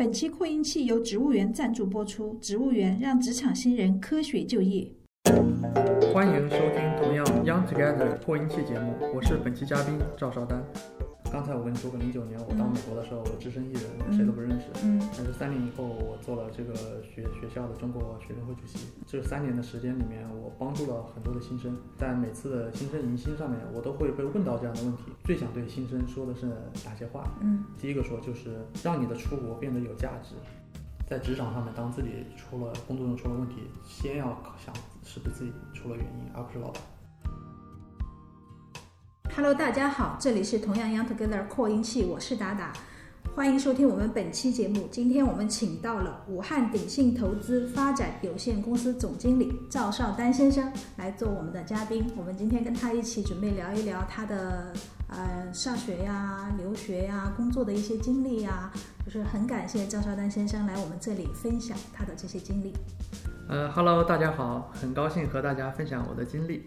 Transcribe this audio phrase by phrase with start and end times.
[0.00, 4.90] 本期扩音器由植物园赞助播出，植物园让职场新人科学就业。
[6.10, 10.64] 欢迎收听同样 Young Together 扩音器节目，我是本期嘉宾赵少丹。
[11.30, 14.66] 刚才我跟你说过，零九年我到美国的时候，我只身一人，谁都不认识。
[14.82, 18.88] 嗯但是三年以后，我做了这个学学校的中国学生会主席。
[19.06, 25.04] 这三年的时间里面，我帮助了很多的新生，在每次的新生迎新上面，我都会被问到这样的问题。
[25.24, 26.46] 最想对新生说的是
[26.84, 27.22] 哪些话？
[27.42, 30.34] 嗯第一个说就是让你的出国变得有价值。
[31.06, 36.82] 在职场上面，当自己出了工作中出了问题，先要想是不是自己出了原因，而不是老板。
[39.36, 42.72] ，Hello，大家好，这里是同样样 Together 扩音器，我是达达，
[43.34, 44.88] 欢迎收听我们本期节目。
[44.90, 52.04] 今天我们请到了武汉鼎信投资发展有限公司总经理赵少丹先生来做我们的嘉宾。
[52.16, 54.72] 我们今天跟他一起准备聊一聊他的
[55.08, 58.70] 呃上学呀、留学呀、工作的一些经历呀，
[59.04, 62.72] 就是很感谢赵少丹先生来我们这里分享他的这些经历。
[63.48, 66.66] 呃，Hello，大家好，很高兴和大家分享我的经历。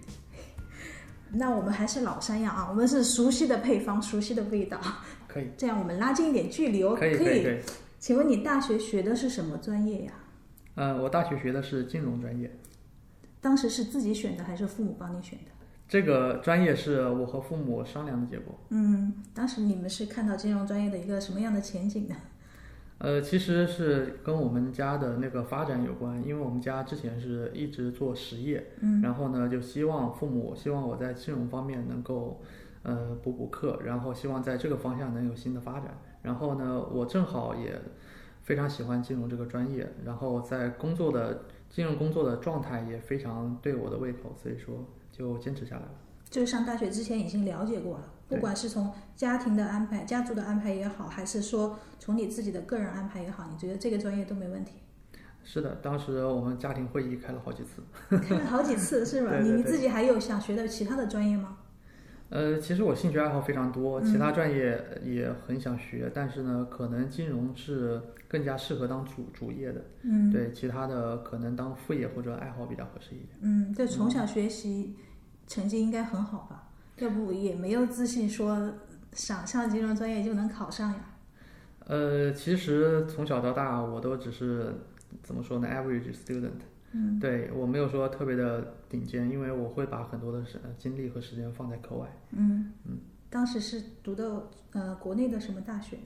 [1.33, 4.79] 那我们还是老三样啊，我们是熟悉的配方，熟悉的味道，
[5.27, 6.95] 可以，这样我们拉近一点距离哦。
[6.95, 7.59] 可以，可以。
[7.99, 10.13] 请问你大学学的是什么专业呀？
[10.75, 12.51] 呃，我大学学的是金融专业，
[13.41, 15.51] 当时是自己选的还是父母帮你选的？
[15.87, 18.57] 这个专业是我和父母商量的结果。
[18.69, 22.15] 嗯，当时你们是看到金融专业的一个什么样的前景呢？
[23.03, 32.39] 呃，其实是跟我们家的那个发展有关，因为我们家之前是一直做实业，嗯然后呢，就希望父母希望我在金融方面能够，
[32.83, 35.97] 呃，补补课，然后希望在这个方向能有新的发展。
[36.21, 37.77] 然后呢，我正好也
[38.41, 45.91] 非常喜欢金融这个专业，然后在工作的金融工作的状态也非常对我的胃口，所以说就坚持下来了。
[46.29, 54.73] 就是上大学之前已经了解过了，不管是从家庭的安排、家族的安排也好，还是说从你自己的个人安排也好，你觉得这个专业都没问题？
[55.45, 57.83] 是的，当时我们家庭会议开了好几次。
[58.17, 59.31] 开了好几次是吧？
[59.31, 61.57] 对对对你你自己还有想学的其他的专业吗？
[62.29, 73.29] 呃，其实我兴趣爱好非常多，嗯其他专业也很想学，但是呢，可能金融是更加适合当主主业的，嗯对，其他的可能当副业或者爱好比较合适一点。
[73.41, 74.95] 嗯，对从小学习
[75.45, 76.62] 成绩应该很好吧？
[76.97, 78.71] 要不也没有自信说
[79.11, 80.99] 想上金融专业就能考上呀。
[81.85, 84.73] 呃，其实从小到大我都只是
[85.21, 86.61] 怎么说呢，average student，
[86.93, 92.07] 嗯对我没有说特别的顶尖，因为我会把很多的时呃精力和时间放在课外。
[92.31, 92.71] 嗯
[93.29, 96.03] 当时是读的呃国内的什么大学呢？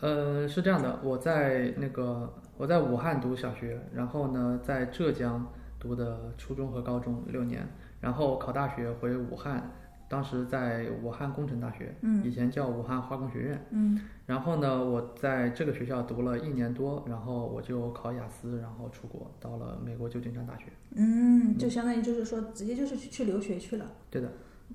[0.00, 5.44] 呃，是这样的，我在那个我在武汉读小学，然后呢在浙江
[5.80, 7.66] 读的初中和高中六年，
[8.00, 9.70] 然后考大学回武汉，
[10.08, 13.66] 当时在武汉工程大学，嗯以前叫武汉化工学院。
[13.70, 20.64] 嗯然后呢，我在这个学校读了一年多，然后我就考雅思，然后出国到了美国旧金山大学。
[20.94, 23.86] 嗯，就相当于就是说直接就是去去留学去了。
[24.10, 24.30] 对的，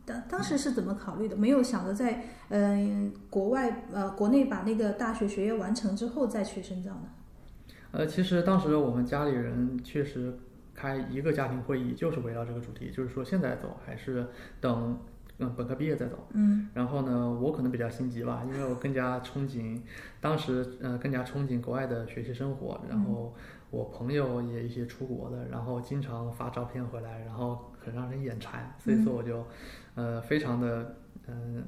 [0.05, 1.35] 当当时是怎么考虑的？
[1.35, 7.09] 没有想着在嗯、国外呃国内把那个大学学业完成之后再去深造呢？
[7.91, 10.35] 呃，其实当时我们家里人确实
[10.73, 14.27] 开一个家庭会议，就是围绕这个主题，就是说现在走还是
[14.59, 14.99] 等
[15.39, 16.27] 嗯本科毕业再走。
[16.33, 16.69] 嗯。
[16.73, 19.81] 然后呢，我可能比较心急吧，因为我更加憧憬，
[20.19, 23.33] 当时呃更加憧憬国外的学习生活，然后
[23.69, 29.45] 我朋友也一些出国的，然后经常发照片回来，然后很让人眼馋，所以说我就
[29.95, 30.97] 呃非常的
[31.27, 31.63] 嗯、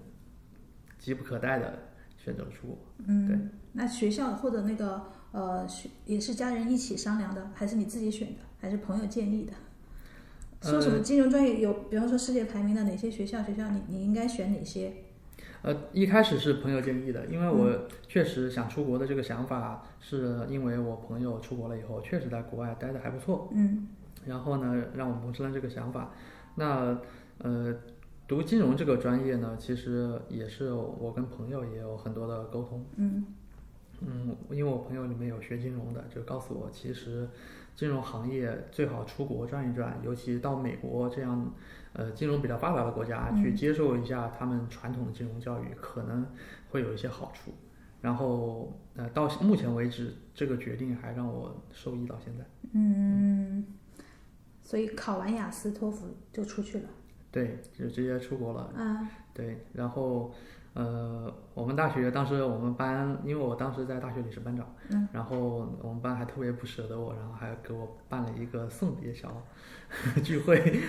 [1.00, 1.80] 急不可待的
[2.18, 2.78] 选择了出国。
[3.08, 3.40] 嗯，对。
[3.74, 5.02] 那学校或者那个
[5.32, 9.54] 呃学也是家人一起商量的，还是你自己选的，还是朋友建议的？
[10.60, 13.44] 说什么金融专业有，比方说世界排名的哪些学校？
[13.44, 14.92] 学校你你应该选哪些？
[15.62, 23.88] 呃，一开始是朋友建议的，因为我确实想出国的这个想法，是因为我朋友出国了以后，确实在国外待的还不错，嗯
[24.26, 26.12] 然后呢，让我萌生了这个想法。
[26.56, 26.98] 那
[27.38, 27.72] 呃，
[28.28, 32.84] 读金融这个专业呢，其实也是我跟朋友也有很多的沟通。
[32.96, 33.26] 嗯
[34.02, 37.28] 嗯，因为我朋友里面有学金融的，就告诉我，其实
[37.76, 41.54] 金融行业最好出国转一转，尤其到美国这样
[41.94, 46.26] 呃金融比较发达的国家去接受一下他们传统的金融教育，可能
[46.70, 47.52] 会有一些好处。
[48.02, 52.46] 然后呃，到目前为止，这个决定还让我受益到现在。
[52.74, 53.66] 嗯，
[54.62, 56.90] 所以考完雅思、托福就出去了。
[57.32, 58.72] 对，就直接出国了。
[58.76, 60.32] 啊，对，然后
[60.76, 69.32] 呃，我们大学当时我们班，因为我当时在大学里是班长，嗯，然后我们班还特别不舍得我，然后还给我办了一个送别小
[70.22, 70.82] 聚会。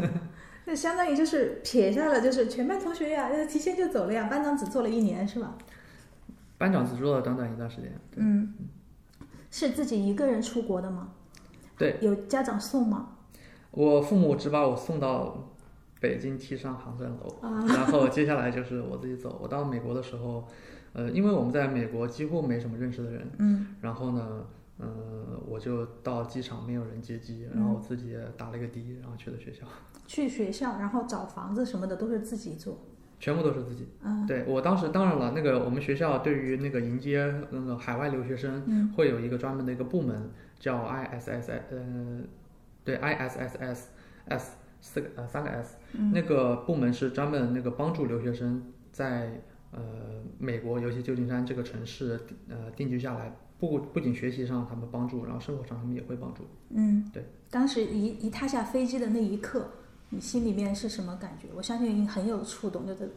[0.66, 5.56] 那相当于就是撇下了，就是全班同学呀，就是提前就走了呀，班长只做了一年是吧？
[6.58, 7.90] 班长只做了短短一段时间。
[8.16, 8.54] 嗯，
[9.50, 11.08] 是自己一个人出国的吗？
[11.78, 13.16] 对，有家长送吗？
[13.70, 15.48] 我父母只把我送到
[16.00, 19.38] 北京梯上航站楼，啊 然后接下来就是我自己走。
[19.42, 20.46] 我到美国的时候，
[20.94, 24.46] 呃，因为我们在美国几乎没什么认识的人，嗯然后呢，
[24.78, 24.88] 呃，
[25.46, 29.66] 我就到机场没有人接机，然后我自己打了一个的，然后去了学校，
[30.06, 32.78] 去学校，然后找房子什么的都是自己做。
[33.18, 33.86] 全部都是自己。
[34.02, 42.20] 嗯对我当时当然了，那个我们学校对于那个迎接那个海外留学生，嗯会有一个专门的一个部门叫 ISS，呃，
[42.82, 43.82] 对 ISSS
[44.28, 48.62] S 四个呃三个 S，、嗯那个部门是专门那个帮助留学生
[48.92, 49.40] 在
[49.72, 49.80] 呃
[50.38, 52.18] 美国，尤其旧金山这个城市
[52.48, 56.44] 呃定居下来，不不仅学习上他们帮助，然后生活上他们也会帮助。
[56.70, 57.24] 嗯，对。
[57.50, 59.68] 当时一一踏下飞机的那一刻，
[60.08, 61.48] 你心里面是什么感觉？
[61.54, 63.10] 我相信很有触动，就是。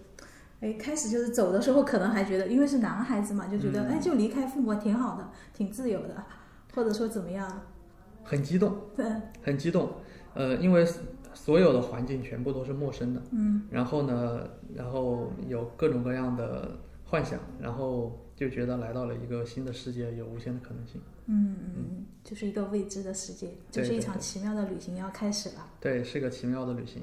[0.60, 6.24] 哎，开始就是走的时候，可能还觉得，因为是男孩子嘛，就觉得，嗯哎，就离开父母挺好的，挺自由的，
[6.74, 7.64] 或者说怎么样？
[8.24, 9.06] 很激动，对，
[9.42, 9.92] 很激动，
[10.34, 10.88] 呃，因为
[11.34, 21.02] 所有的环境全部都是陌生的，嗯然后呢，然后有各种各样的幻想，然后就觉得来到了一个新的世界，有无限的可能性。
[21.26, 25.66] 嗯嗯，就是一个未知的世界，就是一场奇妙的旅行要开始了。
[25.80, 27.02] 对，是个奇妙的旅行，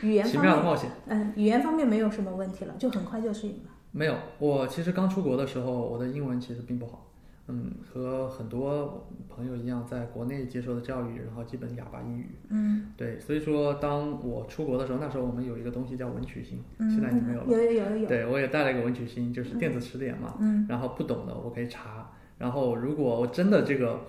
[0.00, 0.90] 奇 语言方面，妙的冒险。
[1.06, 3.70] 嗯，语言方面没有什么问题了，就很快就适应了。
[3.92, 7.09] 没有，我其实刚出国的时候，我的英文其实并不好，
[7.50, 12.26] 嗯，和很多朋友一样，在国内接受的教育，然后基本哑巴英语。
[12.48, 12.92] 嗯。
[12.96, 17.46] 对，所以说当我出国的时候，那时候我们有一个东西叫文曲星，嗯，现在已经没有了。
[17.48, 20.64] 有有有有，对，我也带了一个文曲星，就是电子词典嘛，嗯。
[20.68, 24.00] 然后不懂的我可以查，然后如果我真的这个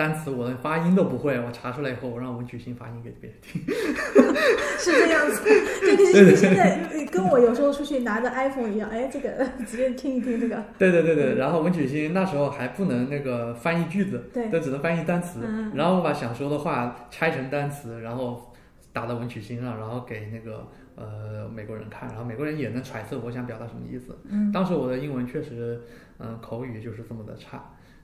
[0.00, 3.60] 单词我的发音都不会，我查出来以后，我让文曲星发音给别人听。
[4.80, 5.42] 是这样子，
[5.82, 9.28] 就跟你现在跟我有时候出去拿着 iPhone 一样，哎，这个
[9.66, 18.50] 直接听一听这个，对对对对，然后文曲星那时候还不能那个翻译句子，对，都只能翻译单词，嗯然后我把想说的话拆成单词，然后
[18.94, 20.66] 打到文曲星上，然后给那个
[20.96, 24.16] 呃美国人看，然后美国人也能揣测我想表达什么意思。
[24.30, 25.78] 嗯当时我的英文确实，
[26.18, 27.62] 嗯、口语就是这么的差。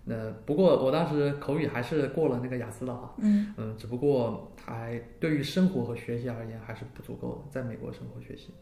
[0.08, 8.54] 那不过我当时口语还是过了那个雅思的啊，嗯嗯，只不过还对于生活和学习而言还是不足够的，在美国生活学习。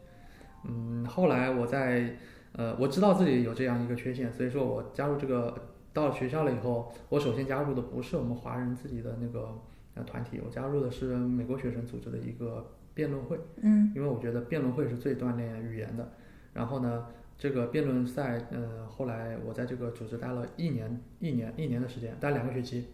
[0.67, 2.17] 嗯，后来我在
[2.53, 5.53] 呃我知道自己有这样一个缺陷，所以说我加入这个
[5.93, 9.55] 到了学校了以后，我首先加入的不是我们华人自己的那个
[9.93, 13.39] 呃团体，我加入的是美国学生组织的一个辩论会。
[13.61, 16.11] 嗯因为我觉得辩论会是最锻炼语言的。
[16.53, 17.05] 然后呢，
[17.37, 22.85] 这个辩论赛，呃，后来我在这个组织待了一年，一年一年的时间，待两个学期。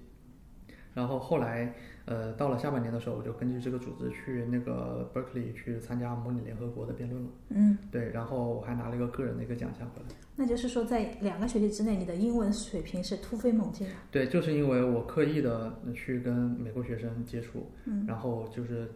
[0.93, 1.73] 然后后来，
[2.03, 7.29] 呃，到了下半年的时候，我就根据这个组织去那个 Berkeley 去参加模拟联合国的辩论了。
[7.47, 10.09] 嗯，对，然后我还拿了一个个人的一个奖项回来。
[10.35, 13.93] 那就是说在两个学期之内，你的英文水平是突飞猛进的。
[14.11, 18.91] 对，就是因为我刻意的去跟美国学生接触，嗯然后就是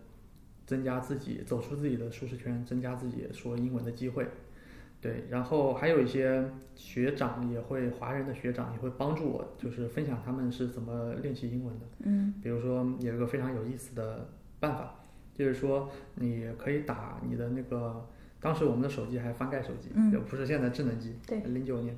[0.66, 4.28] 增加自己走出自己的舒适圈，增加自己说英文的机会。
[5.06, 6.44] 对，然后还有一些
[6.74, 11.86] 学长也会，华人的学长也会帮助我，就是分享他们是怎么练习英文的。
[12.06, 14.28] 嗯比如说有一个非常有意思的
[14.60, 14.96] 办法，
[15.32, 18.04] 就是说你可以打你的那个，
[18.40, 21.96] 当时我们的手机还翻盖手机，嗯就不是现在智能机，对，零九年，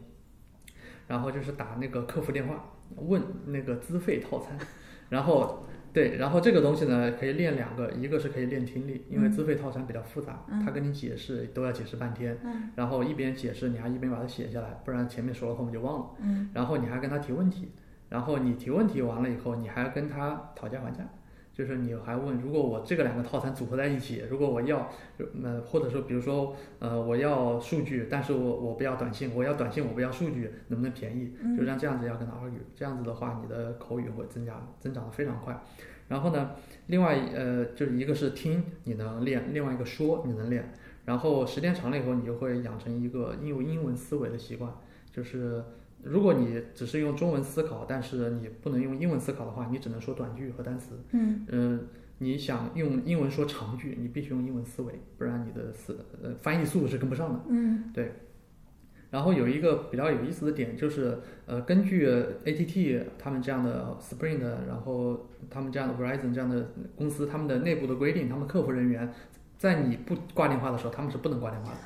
[1.07, 4.59] 然后就是打那个客服电话问那个资费套餐，
[5.07, 5.66] 然后
[5.97, 9.31] 对，然后这个东西呢可以练两个，一个是可以练听力，因为嗯。
[9.31, 10.63] 资费套餐比较复杂，嗯。
[10.63, 12.69] 他跟你解释都要解释半天，嗯。
[12.75, 16.06] 然后一边解释你还一边把它写下来，不然前面说了后面就忘了。
[16.21, 16.51] 嗯。
[16.54, 17.71] 然后你还跟他提问题，
[18.09, 21.04] 然后你提问题完了以后，你还要跟他讨价还价，
[21.57, 24.92] 就是你还问，如果我这个两个套餐组合在一起，如果我要，
[25.44, 31.33] 呃，或者说比如说，呃，我要数据，但是我我不要短信，我要短信，我不要数据，能不能便宜？
[31.57, 35.59] 就像这样子要跟他 argue，这样子的话，你的口语会增加增长的非常快。
[36.07, 36.52] 然后呢，
[36.85, 40.71] 另外呃，就是一个是听你能练，另外一个说你能练。
[41.06, 44.71] 然后时间长了以后，你就会养成一个用英文思维的习惯，
[45.11, 45.64] 就是
[46.04, 50.99] 如果你只是用中文思考，但是你不能用英文思考的话，你只能说短句和单词。
[51.11, 51.87] 嗯嗯、
[52.19, 57.39] 你想用英文说长句，你必须用英文思维，不然你的思呃翻译速度是跟不上的。
[57.49, 58.11] 嗯对
[59.09, 62.06] 然后有一个比较有意思的点就是，呃，根据
[62.44, 69.09] ATT 他们这样的 Sprint，然后他们这样的 Verizon 这样的公司，他们的内部的规定，他们客服人员
[69.57, 71.77] 在你不挂电话的时候，他们是不能挂电话的。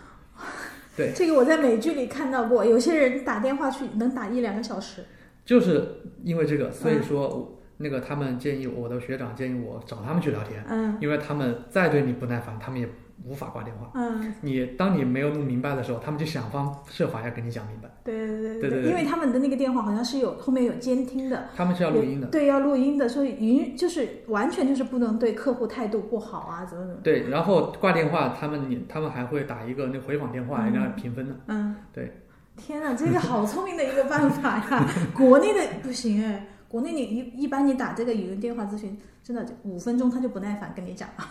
[0.96, 5.04] 对，这个我在美剧里看到过，有些人打电话去能打一两个小时。
[5.46, 10.98] 就是因为这个，所以说我那个他们建议我的学长建议我找他们去聊天，嗯。
[11.02, 12.88] 因为他们再对你不耐烦，他们也
[13.25, 13.92] 无法挂电话。
[13.94, 17.90] 嗯，你当你没有弄明白的时候，他们就想方设法要跟你讲明白。
[18.04, 22.28] 对对对对对因为他们的那个电话好像是有后面有监听的，他们是要录音的。
[22.28, 27.01] 对，要录音的，所以允就是完全就是不能对客户态度不好啊，怎么怎么。
[27.04, 31.36] 对，然后挂电话，他们你他们还会打一个那回访电话，嗯人家评分的。
[31.48, 32.12] 嗯，对。
[32.58, 34.88] 天哪，这个好聪明的一个办法呀！
[35.16, 41.24] 国内的不行哎，国内你一一般你打这个语音电话咨询，真的五分钟他就不耐烦跟你讲了。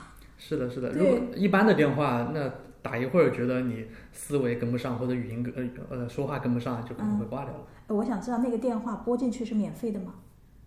[0.42, 0.90] 是的，是的。
[0.92, 5.54] 如果一般的电话，那打一会儿觉得你思维跟不上，或者语音跟
[5.90, 7.61] 呃呃说话跟不上，就可能会挂掉了。
[7.88, 10.14] 呃我想知道那个电话拨进去是免费的吗？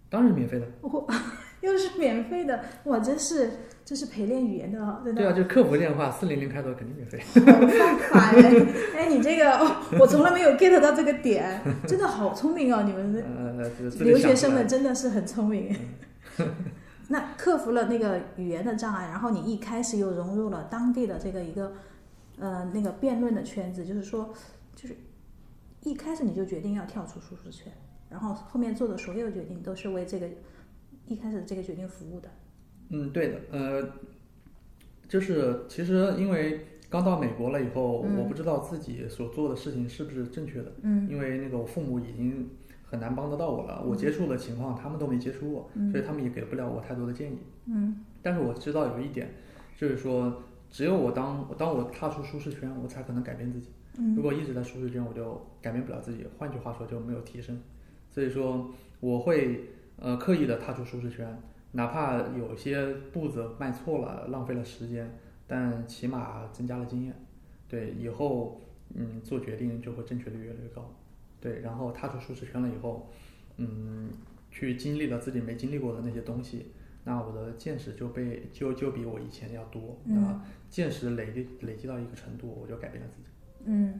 [0.10, 0.68] 当然是免费的。
[0.82, 1.08] 我
[1.62, 3.50] 又是免费的，哇，真是
[3.84, 5.22] 这是陪练语言的，真的。
[5.24, 7.20] 对啊，就客服电话四零零开头肯定免费。
[7.34, 8.66] 好方法哎！
[8.96, 12.84] 哎，你这个、哦、 我从来没有 get 到这个点，真的好聪明哦！
[12.86, 13.72] 你们呃，
[14.04, 15.76] 留学生们真的是很聪明。
[17.10, 21.74] 那克服了那个语言的障碍，然后你一开始又融入了当地的这个一个
[22.40, 24.34] 呃那个辩论的圈子，就是说，
[24.76, 24.96] 就是
[25.84, 27.72] 一开始你就决定要跳出舒适圈，
[28.10, 30.30] 然后后面做的所有决定都是为这个
[31.06, 32.30] 一开始这个决定服务的。
[32.90, 33.90] 嗯，对的，呃，
[35.10, 42.50] 就是其实因为刚到美国了以后，嗯我不知道自己所做的事情是不是正确的，嗯因为那个我父母已经
[42.94, 47.40] 很难帮得到我了，我接触的情况他们都没接触过，所以他们也给不了我太多的建议。
[47.66, 49.32] 嗯但是我知道有一点，
[49.76, 53.70] 就是说，只有我当当我踏出舒适圈，我才可能改变自己。
[53.98, 56.24] 嗯如果一直在舒适圈，我就改变不了自己。
[56.38, 57.60] 换句话说，就没有提升。
[58.12, 58.70] 所以说，
[59.00, 61.36] 我会呃刻意的踏出舒适圈，
[61.72, 67.16] 哪怕有些步子迈错了，浪费了时间，但起码增加了经验。
[67.68, 68.62] 对，以后
[68.94, 70.94] 嗯做决定就会正确率越来越高。
[71.44, 73.10] 对，然后踏出舒适圈了以后，
[73.58, 74.10] 嗯，
[74.50, 76.72] 去经历了自己没经历过的那些东西，
[77.04, 80.00] 那我的见识就被就就比我以前要多。
[80.06, 83.28] 嗯那见识累积累积到一个程度，我就改变了自己。
[83.66, 84.00] 嗯，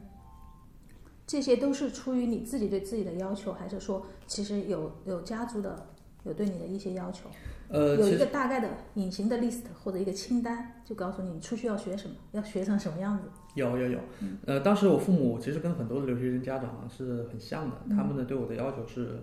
[1.26, 5.86] 这些都是出于你自己对自己的要求，还是说其实有有家族的
[6.22, 7.28] 有对你的一些要求？
[7.68, 13.24] 呃，有一个大概的隐形的 list 或者一个清单，就告诉你你出去要学什么，要学成什么样子。
[13.54, 13.98] 有有有，
[14.46, 19.20] 呃，当时我父母其实跟很多的留学生家长是很像的，他们呢对我的要求是，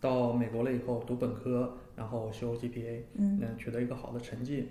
[0.00, 3.40] 到美国了以后读本科，然后修 GPA，嗯。
[3.42, 4.68] 嗯，取得一个好的成绩，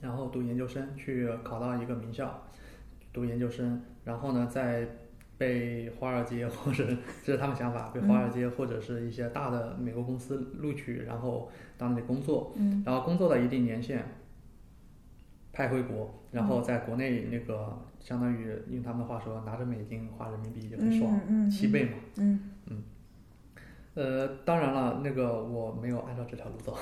[0.00, 2.42] 然后读研究生，去考到一个名校，
[3.12, 4.86] 读研究生，然后呢再
[5.38, 6.86] 被华尔街 或者
[7.22, 11.48] 这是他们想法，被华尔街或者是一些大的美国公司录取，然后
[11.78, 12.82] 到那里工作，嗯。
[12.84, 14.04] 然后工作到一定年限，
[15.52, 21.92] 派回国，然后在国内那个相当于用他们的话说，拿着美金花人民币就很爽，嗯嗯七倍嘛。
[22.18, 22.82] 嗯嗯
[23.94, 26.76] 呃，当然了，那个我没有按照这条路走。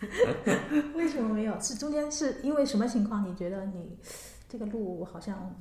[0.96, 1.58] 为什么没有？
[1.60, 3.24] 是中间是因为什么情况？
[3.26, 3.96] 你觉得你
[4.48, 5.54] 这个路好像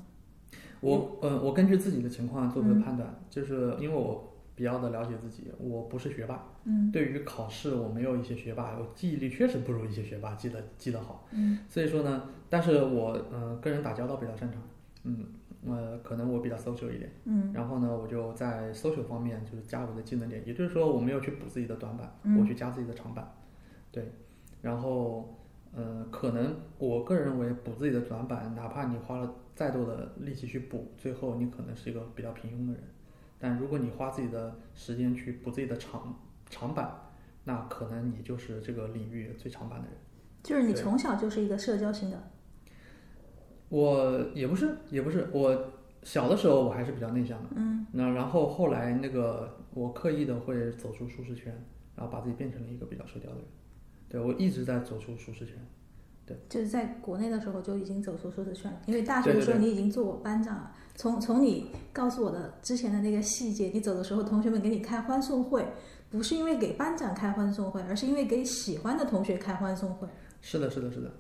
[0.82, 11.28] 我呃，我根据自己的情况做出的嗯判断，就是因为我比较的了解自己，我不是学霸，嗯对于考试我没有一些学霸，我记忆力确实不如一些学霸记得记得好。
[11.32, 14.62] 嗯所以说呢，但是我呃跟人打交道比较擅长，
[15.06, 15.26] 嗯
[15.66, 17.52] 呃可能我比较 social 一点，嗯。
[17.54, 23.34] 然后呢我就在 social 方面就是加我的技能点，也就是说我没有去补自己的短板，嗯我去加自己的长板，
[23.92, 24.12] 对，
[24.62, 25.40] 然后
[25.74, 32.84] 呃可能我个人认为补自己的短板，哪怕你花了再多的力气去补，最后你可能是一个比较平庸的人，
[33.40, 36.14] 但如果你花自己的时间去补自己的长
[36.50, 36.94] 长板，
[37.44, 39.96] 那可能你就是这个领域最长板的人。
[40.44, 42.32] 就是你从小就是一个社交型的，
[43.70, 45.72] 我也不是，也不是，我
[46.04, 51.52] 小的时候我还是比较内向的，嗯那然后后来那个我刻意的会走出舒适圈，
[51.96, 53.46] 然后把自己变成了一个比较社交的人。
[54.08, 55.56] 对我一直在走出舒适圈。
[56.28, 60.72] 对就是在国内的时候就已经走出舒适圈了，因为大学的时候你已经做过班长了。
[60.96, 65.64] 从从你告诉我的之前的那个细节，你走的时候同学们给你开欢送会，
[66.10, 70.08] 不是因为给班长开欢送会，而是因为给喜欢的同学开欢送会。
[70.42, 71.12] 是的，是的，是的，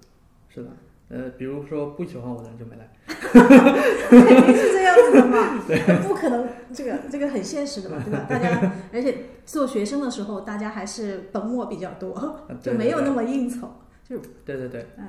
[0.49, 0.69] 是的。
[1.09, 2.89] 呃，比如说不喜欢我的人就没来。
[3.05, 5.59] 肯定是这样子的嘛，
[6.07, 8.25] 不可能，这个这个很现实的嘛，对吧？
[8.29, 13.69] 大家，而且做学生的时候，大家还是本我比较多， 就没有那么应酬，
[14.07, 14.85] 就对对对。
[14.97, 15.05] 嗯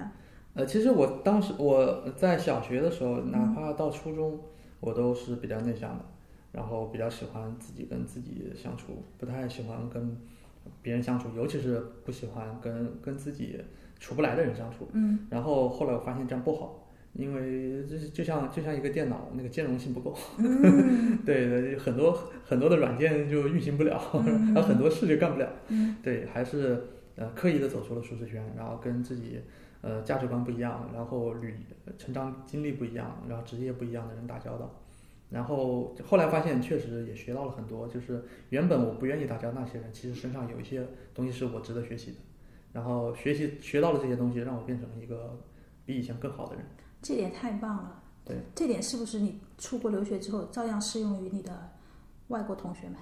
[0.54, 4.40] 呃，其实我当时我在小学的时候，哪怕到初中，
[4.80, 6.04] 我都是比较内向的，
[6.52, 10.16] 然后比较喜欢自己跟自己相处，不太喜欢跟
[10.80, 13.60] 别人相处，尤其是不喜欢跟跟自己
[13.98, 14.88] 处不来的人相处。
[14.92, 20.16] 嗯然后后来我发现这样不好，因为就是就像就像一个电脑，那个兼容性不够。
[20.38, 22.12] 嗯 对对，很多
[22.44, 24.00] 很多的软件就运行不了，
[24.54, 25.48] 然后很多事就干不了。
[25.68, 26.82] 嗯对，还是
[27.16, 29.40] 呃刻意的走出了舒适圈，然后跟自己
[29.80, 31.54] 呃价值观不一样，然后履
[31.98, 34.82] 成长经历不一样，然后职业不一样的人打交道。
[35.28, 37.88] 然后后来发现，确实也学到了很多。
[37.88, 42.16] 就是原本我不愿意打交道那些人，其实身上有一些东西是我值得学习的。
[42.76, 45.40] 然后学习学到了这些东西，让我变成了一个
[45.86, 46.62] 比以前更好的人。
[47.00, 48.02] 这点太棒了。
[48.22, 51.70] 对，这点是不是你出国留学之后照样适用于你的
[52.28, 52.96] 外国同学们？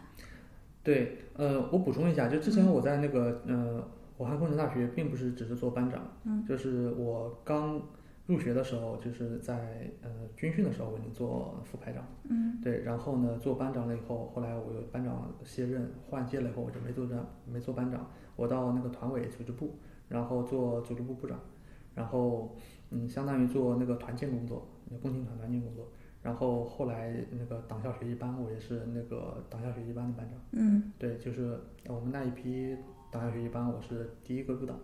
[0.84, 3.84] 对，呃，我补充一下，就之前我在那个呃
[4.18, 7.82] 武汉工程大学，并不是只是做班长，嗯，就是我刚
[8.26, 17.14] 入学的时候，就是在呃军训的时候，我已经做副排长，嗯，对，然后呢做班长了以后，后来我有班长卸任换届了以后，我就没做这
[17.46, 19.78] 没做班长，我到那个团委组织部，
[20.08, 21.38] 然后做组织部部长，
[21.94, 22.56] 然后
[22.90, 24.66] 嗯，相当于做那个团建工作，
[25.02, 25.86] 共青团团建工作。
[26.22, 30.40] 然后后来那个党校学习班，我也是那个党校学习班的班长。
[30.52, 32.74] 嗯，对，就是我们那一批
[33.10, 34.74] 党校学习班，我是第一个入党，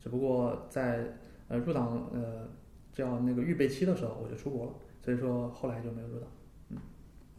[0.00, 1.16] 只不过在
[1.46, 2.48] 呃入党呃
[3.00, 6.28] 叫那个预备期的时候我就出国了，所以说后来就没有入党。
[6.68, 6.76] 嗯，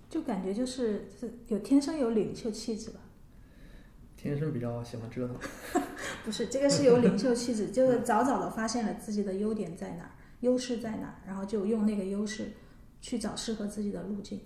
[0.09, 2.99] 就感觉就是是有天生有领袖气质吧？
[4.17, 5.35] 天生比较喜欢折腾。
[6.25, 12.51] 不是，这个是有领袖气质，就是早早的发现了自己的优点在哪儿，优势在哪儿，然后就用那个优势。
[13.03, 14.39] 去找适合自己的路径。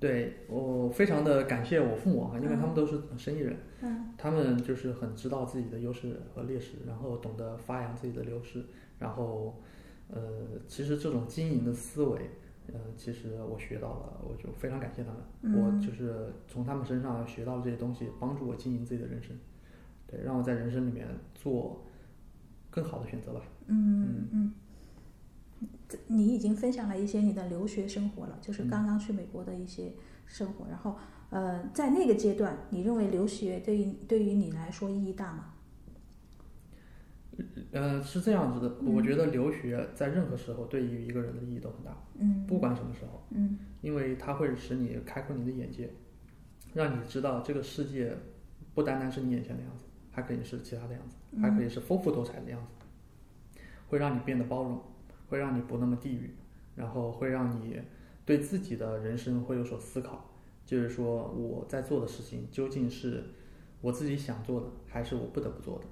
[0.00, 8.64] 对我非常的感谢我父母啊，因为他们都是生意人，嗯，他们就是很知道自己的优势和劣势，然后懂得发扬自己的优势，
[8.98, 9.62] 然后，
[10.08, 10.20] 呃，
[10.68, 12.30] 其实这种经营的思维，
[12.72, 19.36] 呃，其实我学到了，我就非常感谢他们，我就是从他们身上学到了这些东西，帮助我经营自己的人生，
[20.06, 21.84] 对，让我在人生里面做
[22.70, 23.40] 更好的选择吧。
[23.66, 24.52] 嗯嗯。
[26.08, 29.92] 你已经分享了一些你的留学生活了，就是刚刚去美国的一些
[30.26, 30.66] 生活。
[30.68, 30.96] 然后，
[31.30, 35.53] 呃，在那个阶段，你认为留学对于对于你来说意义大吗？
[37.72, 45.90] 呃，是这样子的，我觉得留学在任何时候对于一个人的意义都很大，嗯，不管什么时候，嗯，因为它会使你开阔你的眼界，
[46.72, 48.16] 让你知道这个世界
[48.74, 54.80] 不单单是你眼前的样子，还可以是其他的样子，还可以是丰富多彩的样子，会让你变得包容。
[55.26, 56.30] 会让你不那么地域，
[56.76, 57.80] 然后会让你
[58.26, 60.30] 对自己的人生会有所思考，
[60.66, 63.24] 就是说我在做的事情究竟是
[63.80, 65.84] 我自己想做的，还是我不得不做的？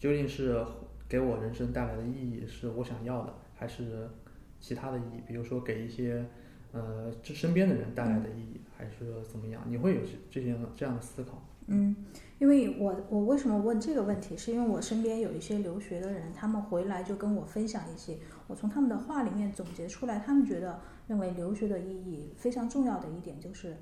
[0.00, 0.60] 究竟是
[1.08, 4.10] 给我人生带来的意义是我想要的，还是
[4.58, 5.22] 其他的意义？
[5.28, 6.26] 比如说给一些
[6.72, 9.62] 呃这身边的人带来的意义，还是怎么样？
[9.68, 11.40] 你会有这这些这样的思考？
[11.68, 11.94] 嗯。
[12.38, 23.76] 因为我我为什么问这个问题，是因为我身边有一些留学的人，他们回来就跟我分享一些，我从他们的话里面总结出来，他们觉得认为留学的意义非常重要的一点就是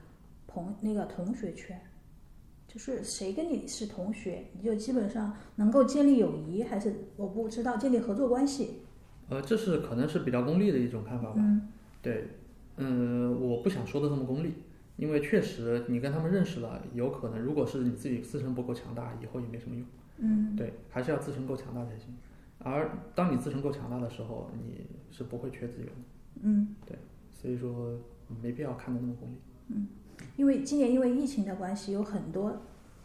[0.49, 1.81] 朋那个同学圈，
[2.69, 8.83] 就是谁跟你是同学，你就基本上能够建立友谊，还是我不知道建立合作关系。
[9.29, 11.37] 呃，这是可能是比较功利的一种看法吧。
[11.39, 11.69] 嗯。
[12.01, 12.29] 对，
[12.77, 14.53] 嗯，我不想说的这么功利。
[14.97, 19.87] 因为确实，你跟他们认识了，有可能，如果是你自己自身不够强大，以后也没什么用。
[20.19, 22.17] 嗯，对，还是要自身够强大才行。
[22.59, 25.93] 而当你自身够强大的时候，你是不会缺资源的。
[26.43, 26.99] 嗯，对，
[27.31, 27.97] 所以说
[28.43, 29.37] 没必要看的那么功利。
[29.69, 29.87] 嗯，
[30.37, 32.63] 因为今年因为疫情的关系，有很多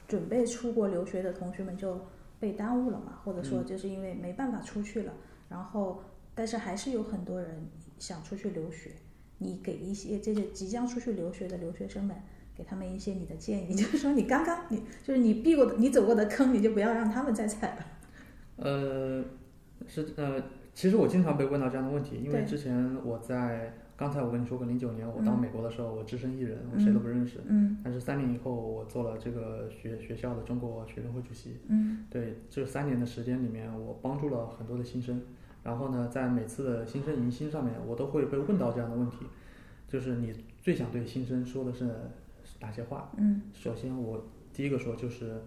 [0.07, 1.99] 准备出国留学的同学们就
[2.39, 5.13] 被耽误了嘛，或者说就是因为没办法出去了。
[5.49, 6.01] 然后，
[6.33, 7.67] 但是还是有很多人
[7.99, 8.91] 想出去留学。
[9.39, 12.15] 你给一些这些即将出去留学的留学生们，
[12.55, 17.85] 给他们一些你的建议， 就是说你刚刚你就是你避过的你走过的坑，你就不要让他们再踩了。
[18.57, 19.23] 呃，
[19.87, 20.41] 是呃，
[20.73, 23.73] 其实我经常被问到这样的问题，因为之前我在
[24.03, 27.39] 刚才我跟你说过，零九年我到美国的时候，我只身一人，我谁都不认识。
[27.47, 27.77] 嗯。
[27.81, 31.55] 但是三年以后，我做了这个学学校的中国学生会主席。
[31.69, 32.05] 嗯。
[32.09, 35.21] 对，这三年的时间里面，我帮助了很多的新生。
[35.63, 39.19] 然后呢，在每次的新生迎新上面，我都会被问到这样的问题，
[39.87, 41.89] 就是你最想对新生说的是
[42.59, 43.09] 哪些话？
[43.15, 45.41] 嗯，首先我第一个说就是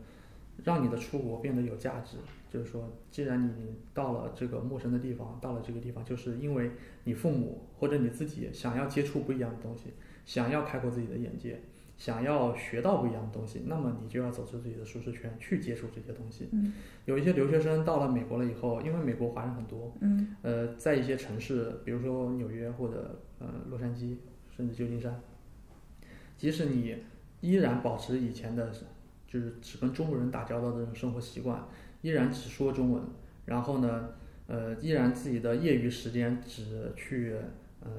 [0.64, 2.16] 让你的出国变得有价值，
[2.56, 3.52] 就是说，既然你
[3.92, 6.70] 到了这个陌生的地方，到了这个地方，就是因为
[7.04, 9.90] 你父母或者你自己想要接触不一样的东西，
[10.24, 11.60] 想要开阔自己的眼界。
[11.98, 16.46] 想要学到不一样的东西，那么你就要走出自己的舒适圈，去接触这些东西。
[16.52, 16.74] 嗯，
[17.06, 24.16] 有一些留学生到了美国了以后，因为美国华人很多，嗯，呃，在一些城市，比如说纽约或者呃洛杉矶，
[24.54, 25.18] 甚至旧金山，
[26.36, 26.96] 即使你
[27.40, 28.70] 依然保持以前的，
[29.26, 31.66] 就是只跟中国人打交道的这种生活习惯，
[32.06, 33.02] 依然只说中文，
[33.46, 34.10] 然后呢，
[34.46, 37.34] 呃，依然自己的业余时间只去。
[37.78, 37.90] 呃，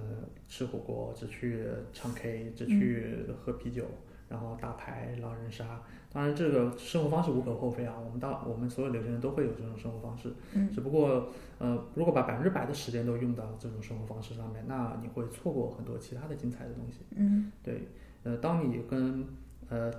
[0.50, 3.86] 吃火锅只去唱 K，只去喝啤酒，
[4.28, 5.82] 然后打牌、狼人杀。
[6.12, 10.34] 当然，这个生活方式无可厚非啊，我们大我们所有留学生都会有这种生活方式。
[10.56, 17.06] 嗯只不过，呃，如果把百分之百的时间都用到这种生活方式上面，那你会错过很多其他的精彩的东西。
[17.16, 17.88] 嗯对，
[18.24, 19.26] 呃，当你跟
[19.70, 19.90] 呃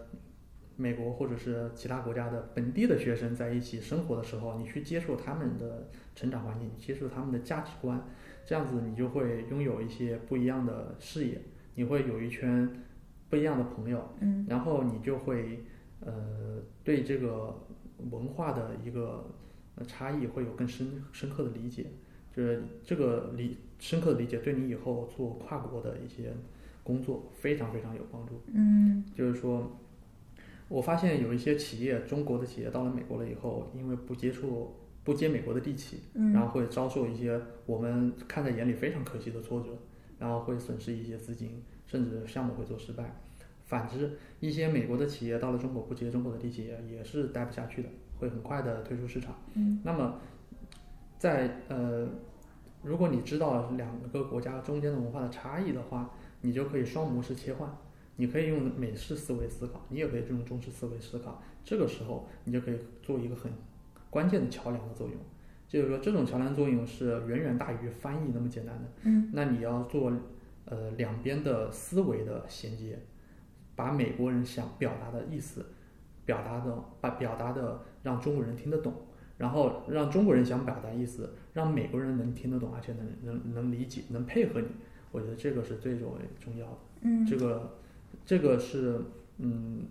[0.80, 8.00] 美国或者是其他国家的本地的学生在一起生活的时候，你去接受他们的成长环境，你接受他们的价值观，
[8.46, 11.40] 这样子你就会拥有一些不一样的视野，
[11.74, 12.70] 你会有一圈
[13.28, 14.46] 不一样的朋友，嗯。
[14.48, 15.64] 然后你就会
[16.00, 17.66] 呃对这个
[18.12, 19.28] 文化的一个
[19.74, 21.86] 呃差异会有更深深刻的理解，
[22.32, 26.32] 就是这个理深刻的理解对你以后做跨国的一些
[26.84, 28.40] 工作非常非常有帮助。
[28.54, 29.04] 嗯。
[29.12, 29.76] 就是说，
[30.68, 39.70] 我发现有一些企业，中国的企业到了美国了以后，因为不接触不接美国的地气，然嗯后会遭受一些我们看在眼里非常可惜的挫折，
[40.18, 43.16] 然后会损失一些资金，甚至项目会做失败。
[43.64, 49.34] 反之，一些美国的企业到了中国不接中国的地气，也是待不下去的，会很快的退出市场。
[49.54, 50.20] 嗯那么，
[51.18, 52.06] 在呃，
[52.82, 57.70] 如果你知道两个国家中间的文化的差异的话，你就可以双模式切换。
[58.20, 61.40] 你可以用美式思维思考，你也可以用中式思维思考。
[61.64, 63.50] 这个时候，你就可以做一个很
[64.10, 65.16] 关键的桥梁的作用。
[65.68, 68.90] 就是说，这种桥梁作用是远远大于翻译那么简单的。
[69.04, 70.12] 嗯那你要做
[70.64, 72.98] 呃两边的思维的衔接，
[73.76, 75.64] 把美国人想表达的意思
[76.24, 78.92] 表达的把表达的让中国人听得懂，
[79.36, 84.66] 然后让中国人想表达意思，让美国人能听得懂，而且能能能理解，能配合你。
[85.12, 86.78] 我觉得这个是最重重要的。
[87.02, 87.78] 嗯这个
[88.24, 89.00] 这个是
[89.38, 89.86] 嗯，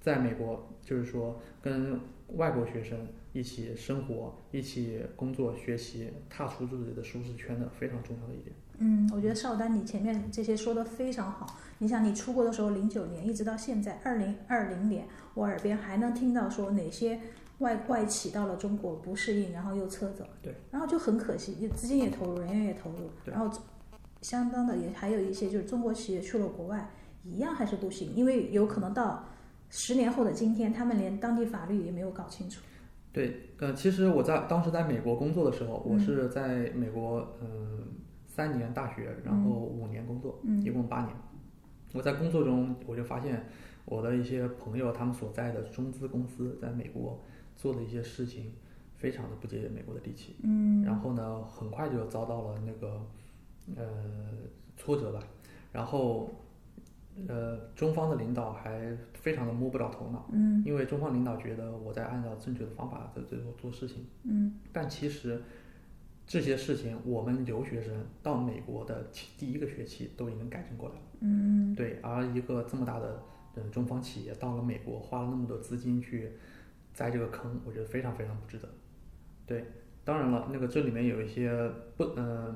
[0.00, 2.00] 在美国就是说跟
[2.34, 8.54] 外国学生一起生活、一起工作、学习，踏出自己的舒适圈的非常重要的一点。
[8.78, 11.58] 嗯，我觉得邵丹你前面这些说的非常好。
[11.78, 17.20] 你想，你出国的时候，零九年一直到现在二零二零年，我耳边还能听到说哪些
[17.58, 23.50] 外外企到了中国不适应，然后又撤走，对，然后就很可惜，资金也投入，人员也投入，然后
[24.22, 26.90] 相当的也还有一些就是中国企业去了国外，
[27.24, 29.24] 一样还是不行，因为有可能到
[29.68, 32.62] 十年后的今天，他们连当地法律也没有搞清楚。
[33.12, 37.88] 对，呃，其实我在当时在美国工作的时候，我嗯是在美国，嗯、
[38.26, 41.16] 三年大学，然后五年工作，嗯一共八年。
[41.92, 43.44] 我在工作中，我就发现
[43.84, 47.20] 我的一些朋友，他们所在的中资公司在美国
[47.56, 48.52] 做的一些事情，
[48.96, 50.36] 非常的不接美国的地气。
[50.44, 53.04] 嗯然后呢，很快就遭到了那个
[53.76, 53.84] 呃
[54.76, 55.20] 挫折吧。
[55.72, 56.30] 然后
[57.28, 65.42] 呃，中方的领导还非常的摸不着头脑，嗯因为中方领导觉得我在按照正确的方法在最后做事情，嗯但其实
[66.26, 71.02] 这些事情我们留学生到美国的第第一个学期都已经改正过来了。
[71.20, 73.22] 嗯对，而一个这么大的
[73.56, 76.30] 呃中方企业到了美国，花了那么多资金去
[76.94, 78.68] 栽这个坑，我觉得非常非常不值得。
[79.46, 79.66] 对，
[80.04, 82.54] 当然了，那个这里面有一些不呃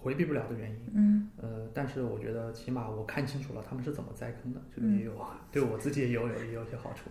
[0.00, 5.12] 回避不了的原因，嗯呃，但是我觉得起码我看清楚了他们是怎么栽坑的，这个嗯也有、
[5.50, 7.10] 对我自己也有有也有些好处。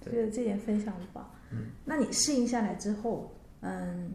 [0.00, 1.28] 这个这点非常棒。
[1.50, 4.12] 嗯，那你适应下来之后，嗯，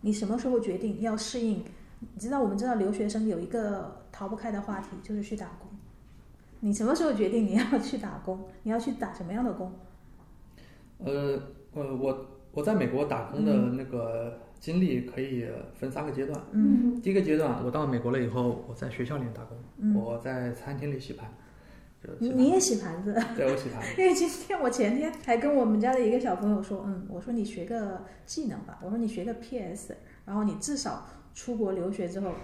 [0.00, 1.64] 你什么时候决定要适应？
[2.00, 5.68] 你知道，我们知道留学生有一个逃不开的话题，就是去打工。
[6.60, 8.46] 你什么时候决定你要去打工？
[8.62, 9.72] 你要去打什么样的工？
[10.98, 11.40] 呃
[11.72, 16.40] 呃，我我在美国打工的那个经历可以分三个阶段。
[16.52, 21.32] 嗯第一个阶段，我到美国了以后，我在学校里面打工，嗯，我在餐厅里洗盘，
[22.18, 23.12] 你你也洗盘子？
[23.34, 23.82] 对我洗盘。
[23.98, 29.96] 因为今天我前天还跟我们家的一个小朋友说，嗯，我说你学个技能吧，我说你学个 PS，
[30.26, 32.34] 然后你至少出国留学之后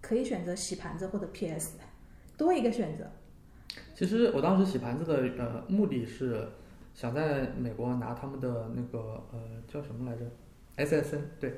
[0.00, 1.78] 可以选择洗盘子或者 PS，
[2.36, 3.04] 多一个选择。
[3.94, 6.48] 其实我当时洗盘子的呃目的是
[6.92, 10.24] 想在美国拿他们的那个呃叫什么来着
[10.76, 11.52] ，SSN 对，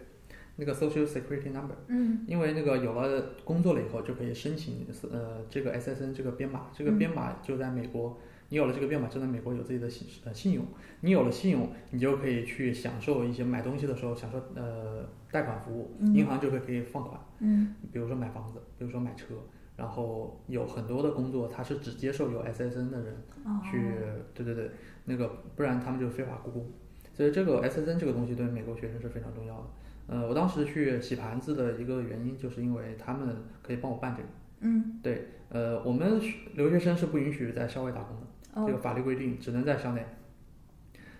[0.56, 8.18] 那个 Social Security Number，嗯因为那个有了工作了以后就可以申请呃这个 SSN 这个编码，这个编码就在美国。
[8.50, 10.64] 你有了这个编码，就在美国有自己的信呃信用。
[11.00, 17.18] 你有了信用，你就可以去享受一些买东西的时候享受呃贷款服务，嗯银行就会可以放款。
[17.40, 19.34] 嗯比如说买房子，比如说买车，
[19.76, 23.80] 然后有很多的工作，他是只接受有 SSN 的人哦去，
[24.34, 24.70] 对对对，
[25.06, 26.70] 那个不然他们就非法雇工。
[27.14, 29.64] 所以这个 SSN 这个东西对美国学生是非常重要的。
[30.08, 34.28] 呃，我当时去洗盘子的一个原因，就是因为他们可以帮我办这个。
[34.60, 36.20] 嗯对，呃，我们
[36.54, 38.26] 留学生是不允许在校外打工的，
[38.66, 40.04] 这个哦法律规定只能在校内。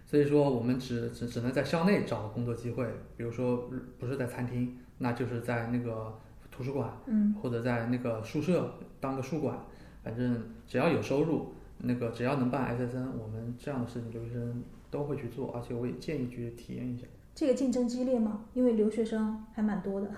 [0.05, 6.19] 所以说，我们只只只能在校内找工作机会，比如说不是在餐厅，那就是在那个
[6.51, 6.91] 图书馆。
[7.07, 9.59] 嗯或者在那个宿舍当个宿管，
[10.03, 14.63] 反正只要有收入，那个只要能办 SSN，我们这样的事情留学生
[14.95, 17.05] 都会去做，而且我也建议去体验一下。
[17.35, 18.45] 这个竞争激烈吗？
[18.55, 20.09] 因为留学生还蛮多的。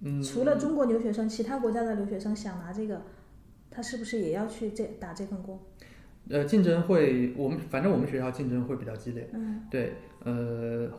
[0.00, 3.00] 嗯，除了中国留学生，其他国家的留学生想拿这个，
[3.70, 5.60] 他是不是也要去这打这份工？
[6.28, 9.92] 呃，竞争会，我们反正我们学校竞争会比较激烈，嗯，对，
[10.24, 10.90] 呃，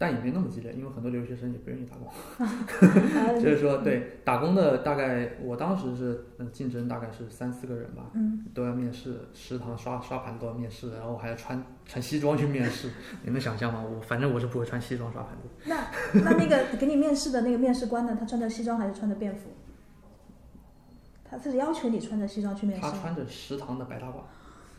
[0.00, 2.06] 但也没那么激烈，因为很多留学生也不愿意打工。
[2.38, 12.90] 啊就是说，对打工的大概，我当时是嗯竞争大概是三四个人吧，嗯，都要面试，食堂刷刷盘都要面试，然后还要穿穿西装去面试，
[13.24, 13.82] 你能想象吗？
[13.82, 15.48] 我反正我是不会穿西装刷盘子。
[15.64, 15.90] 那
[16.22, 18.16] 那那个给你面试的那个面试官呢？
[18.18, 19.50] 他穿着西装还是穿着便服？
[21.30, 22.92] 他是要求你穿着西装去面试吗？
[22.92, 24.22] 他穿着食堂的白大褂，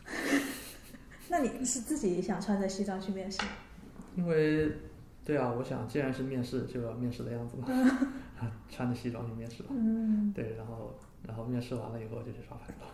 [1.28, 3.38] 那你是自己想穿着西装去面试？
[4.16, 4.72] 因为
[5.24, 7.66] 对啊，我想既然是面试，就要面试的样子嘛
[8.68, 9.68] 穿着西装去面试吧。
[9.72, 10.94] 嗯，对，然后
[11.26, 12.84] 然后面试完了以后就去刷盘子。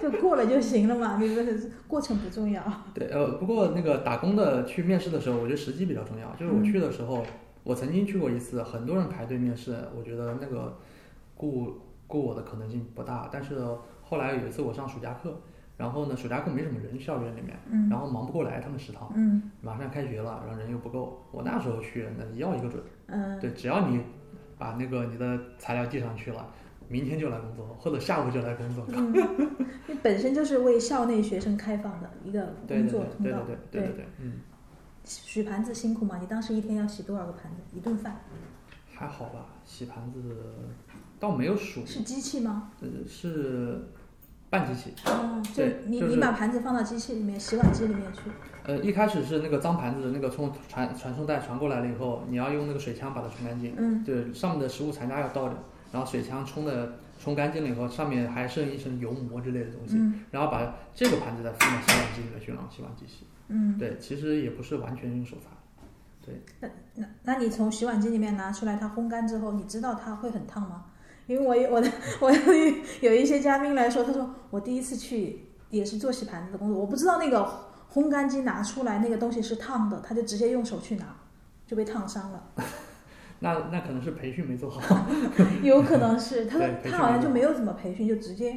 [0.00, 2.62] 就过了就行了嘛，你不是过程不重要。
[2.94, 6.30] 对，呃，不过那个打工的去面试的时候，我觉得时机比较重要。
[6.36, 7.24] 就是我去的时候，
[7.64, 10.78] 我曾经去过一次，很多人排队面试，我觉得那个
[11.36, 13.28] 雇雇我的可能性不大。
[13.32, 13.58] 但是
[14.02, 15.40] 后来有一次我上暑假课，
[15.76, 22.82] 然后呢，暑假课没什么人，校园里面，嗯然后忙不过来他们食堂，嗯马上开学了，然后人又不够，我那时候去，那一要一个准。
[23.06, 24.00] 嗯，对，只要你
[24.58, 26.48] 把那个你的材料递上去了，
[26.88, 28.86] 明天就来工作，或者下午就来工作。
[28.88, 29.12] 嗯，
[29.86, 33.42] 你本身就是为校内学生开放的一个工作通道。
[33.44, 34.32] 对对对对对对，嗯，
[35.04, 36.16] 洗盘子辛苦吗？
[36.20, 37.60] 你当时一天要洗多少个盘子？
[37.74, 38.18] 一顿饭
[38.94, 40.36] 还好吧，洗盘子
[41.20, 42.70] 倒没有数，是机器吗？
[42.80, 43.82] 呃，是
[44.50, 44.92] 半机器。
[45.06, 48.22] 哦，就对就是你你把盘子放到机器里面，洗碗机里面去。
[48.64, 53.74] 呃，一开始是那个脏盘子，那个从传传送带传过来了以后，你要用那个水枪把它冲干净。
[53.76, 55.56] 嗯对，上面的食物残渣要倒掉，
[55.92, 63.24] 然后水枪冲的冲干净了以后，上面还剩一层油膜之类的东西，嗯然后把这个盘子再放到洗碗机里面去让洗碗机洗。
[63.48, 65.50] 嗯，对，其实也不是完全用手擦。
[66.24, 66.42] 对。
[66.58, 70.86] 那那那你从洗碗机里面拿出来，它烘干之后，你知道它会很烫吗？
[71.26, 77.48] 因为我有我的我有一有一些嘉宾来说，他说我第一次去也是做洗盘子的工作，我不知道那个
[77.92, 81.16] 烘干机拿出来那个东西是烫的，他就直接用手去拿，
[81.66, 82.52] 就被烫伤了。
[83.40, 85.06] 那那可能是培训没做好。
[85.62, 88.56] 有可能是他说他好像就没有怎么培训，就直接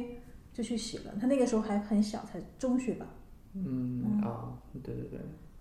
[0.52, 1.12] 就去洗了。
[1.20, 3.06] 他那个时候还很小，才中学吧。
[3.52, 5.20] 嗯啊，对对对，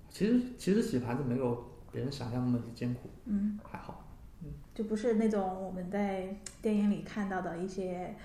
[0.10, 4.06] 其实其实洗盘子没有别人想象那么艰苦，嗯，还好。
[4.80, 8.15] 就不是那种我们在电影里看到的一些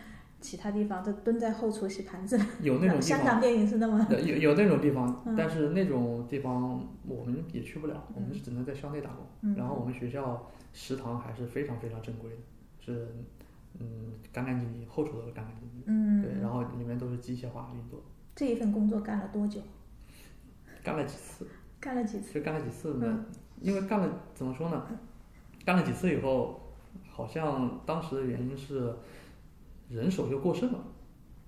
[0.40, 2.38] 其他地方，就蹲在后厨洗盘子。
[2.62, 9.26] 有那种地方，香港电影是那么有有有那种地方，嗯但是那种地方我们也去不了，我们是只能在校内打工。
[9.40, 12.36] 嗯然后我们学校食堂还是非常非常正规的，
[12.78, 13.08] 是
[13.80, 15.82] 嗯干干净净，后厨都是干干净净。
[15.86, 18.00] 嗯，对，然后里面都是机械化运作，
[18.36, 19.60] 这一份工作干了多久？
[20.84, 21.48] 干了几次，
[21.80, 22.32] 干了几次？
[22.34, 23.06] 就干了几次呢？
[23.08, 23.24] 嗯
[23.60, 24.86] 因为干了怎么说呢？
[25.64, 26.60] 干了几次以后，
[27.10, 28.94] 好像当时的原因是
[29.88, 30.78] 人手就过剩了，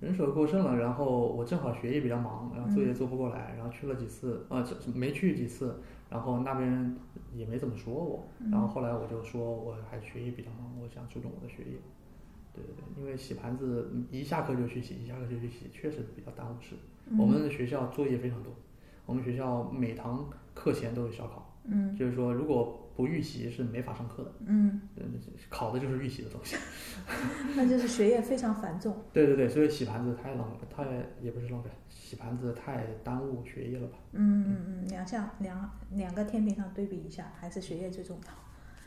[0.01, 6.97] 人手过剩了，然后我正好学业比较忙，然后作业做不过来，然后去了几次，呃，这没去几次，然后那边
[7.35, 11.79] 也没怎么说我，然后后来我就说我还学业比较忙，我想注重我的学业。
[12.55, 16.75] 对对对，因为洗盘子一下课就去洗，一下课就去洗，确实比较耽误事。
[17.09, 18.51] 嗯我们学校作业非常多，
[19.05, 25.05] 我们学校每堂课前都有小考，嗯就是说如果不预习是没法上课的，嗯，嗯，
[25.51, 26.57] 考的就是预习的东西。
[27.55, 28.97] 那就是学业非常繁重。
[29.13, 30.85] 对对对，所以洗盘子太浪费，太
[31.21, 33.99] 也不是浪费，洗盘子太耽误学业了吧？
[34.13, 38.33] 嗯嗯嗯，两项两两个天平上对比一下，还是学业最重要。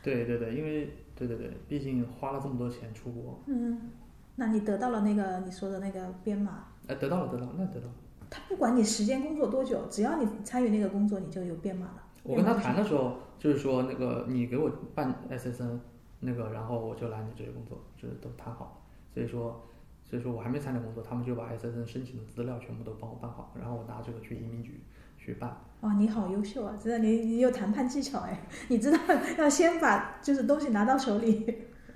[0.01, 3.91] 对对对，因为对对对，毕竟花了这么多钱出国，嗯，
[4.37, 7.93] 那你得到了那个你说的那个编码，哎，得到了得到了，那得到了。
[8.31, 12.03] 他不管你时间工作多久，只要你参与那个工作，你就有编码了。
[12.29, 15.79] 我跟他谈的时候，就是说那个你给我办 SSN，
[16.19, 18.71] 那个然后我就来你这里工作，就是都谈好了。
[19.11, 19.65] 所以说，
[20.03, 24.79] 所以说我还没参加工作，他们就把 SSN 申请的资料全部都帮我办好，然后我拿这个去移民局
[25.17, 25.57] 去办。
[25.81, 26.77] 哇，你好优秀啊！
[26.79, 28.39] 真的你你有谈判技巧哎，
[28.69, 28.97] 你知道
[29.37, 31.43] 要先把就是东西拿到手里。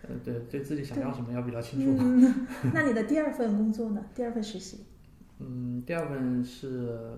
[0.01, 2.03] 呃，对，对自己想要什么要比较清楚。
[2.03, 4.03] 嗯， 那你的第二份工作呢？
[4.15, 4.85] 第二份实习？
[5.39, 7.17] 嗯，第二份是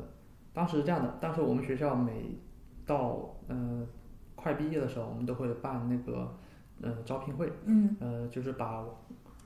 [0.53, 2.37] 当时是这样的，当时我们学校每
[2.85, 3.87] 到嗯
[4.35, 6.35] 快毕业的时候，我们都会办那个
[6.81, 7.95] 嗯招聘会，嗯。
[7.99, 8.85] 呃，就是把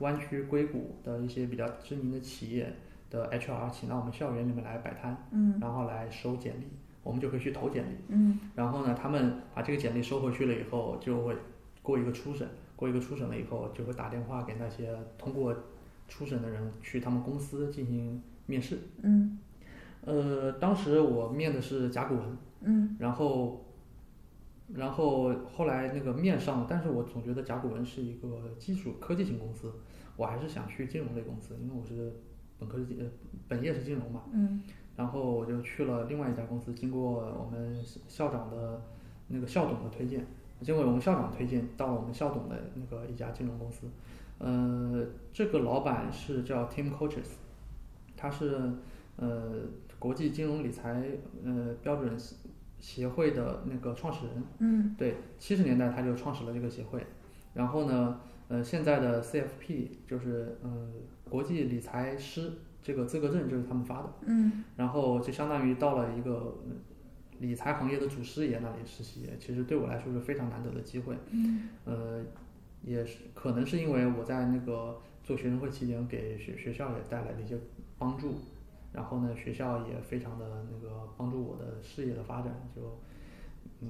[0.00, 2.72] 湾区硅谷的一些比较知名的企业
[3.10, 5.58] 的 HR 请到我们校园里面来摆摊，嗯。
[5.60, 6.64] 然后来收简历，
[7.02, 7.96] 我们就可以去投简历。
[8.08, 8.38] 嗯。
[8.54, 11.36] 然后呢，他们把这个简历收回去了以后，就会
[11.82, 15.54] 过一个初审，过一个初审了以后，就会打电话给那些通过
[16.08, 18.78] 初审的人去他们公司进行面试。
[19.02, 19.38] 嗯。
[20.02, 22.96] 呃，当时我面的是甲骨文，嗯。
[22.98, 23.64] 然后，
[24.74, 29.72] 然后后来那个面上，但是我总觉得甲骨文是一个技术科技型公司，
[30.16, 32.12] 我还是想去金融类公司，因为我是
[32.58, 33.06] 本科是金呃
[33.48, 34.62] 本业是金融嘛，嗯。
[34.96, 38.82] 然后我就去了另外一家公司，经过我们校长的
[39.28, 40.26] 那个校董的推荐，
[40.60, 43.86] 经过我们校长推荐到了我们校董的那个一家金融公司，
[44.38, 47.30] 呃，这个老板是叫 Tim Coaches，
[48.14, 48.72] 他是
[49.16, 49.62] 呃
[49.98, 51.02] 国际金融理财
[51.42, 52.14] 呃标准
[52.80, 54.94] 协会的那个创始人，嗯。
[54.98, 57.04] 对，七十年代他就创始了这个协会，
[57.54, 60.88] 然后呢，呃，现在的 CFP 就是呃
[61.28, 64.64] 国际理财师这个资格证就是他们发的，嗯。
[64.76, 66.32] 然后就相当于到了一个
[66.66, 66.74] 呃
[67.38, 71.68] 理财行业的祖师爷那里实习，其实对我来说是非常难得的机会，嗯。
[71.84, 72.24] 呃，
[72.82, 77.58] 也是可能是因为我在那个做学生会期间给学学校也带来了一些
[77.98, 78.34] 帮助，
[78.92, 83.00] 然后呢，学校也非常的那个帮助我的事业的发展，就
[83.80, 83.88] 嗯，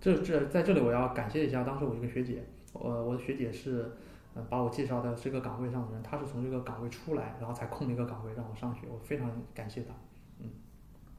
[0.00, 3.90] 这这在这里我要感谢一下当时我一个学姐，我我的学姐是。
[4.32, 9.92] 呃，把我介绍到这个岗位上的人，她是从这个岗位出来，然后才空了一个岗位让我上学，我非常感谢她。
[10.38, 10.48] 嗯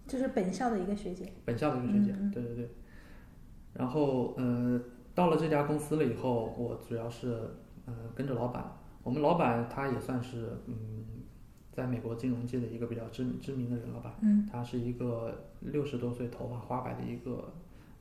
[0.08, 1.30] 就是本校的一个学姐。
[1.44, 2.70] 本校的一个学姐，嗯嗯对对对。
[3.74, 4.82] 然后呃，
[5.14, 7.38] 到了这家公司了以后，我主要是
[7.86, 8.64] 呃跟着老板。
[9.04, 11.04] 我们老板他也算是嗯，
[11.72, 14.16] 在美国金融界的一个比较知知名的人了吧。
[14.22, 17.52] 嗯他是一个六十多岁、头发花白的一个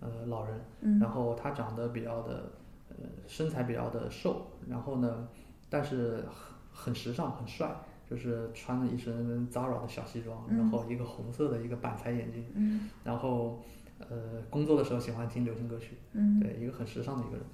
[0.01, 2.53] 呃老人，嗯然后他长得比较的
[2.89, 5.29] 呃身材比较的瘦，然后呢，
[5.69, 7.71] 但是很很时尚、很帅，
[8.09, 12.45] 就是穿了一身 Zara 的小西装，嗯然后一个红色的一个板材眼镜。
[12.55, 13.63] 嗯然后
[13.99, 17.47] 呃工作的时候喜欢听流行歌曲，嗯对，一个很时尚的一个人。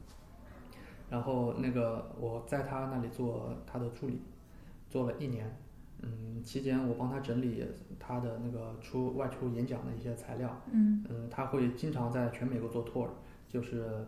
[1.11, 4.21] 然后那个我在他那里做他的助理，
[4.89, 5.57] 做了一年，
[6.03, 7.65] 嗯，期间我帮他整理
[7.99, 13.09] 他的那个出外出演讲的一些材料，嗯嗯，他会经常在全美国做 tour，
[13.49, 14.07] 就是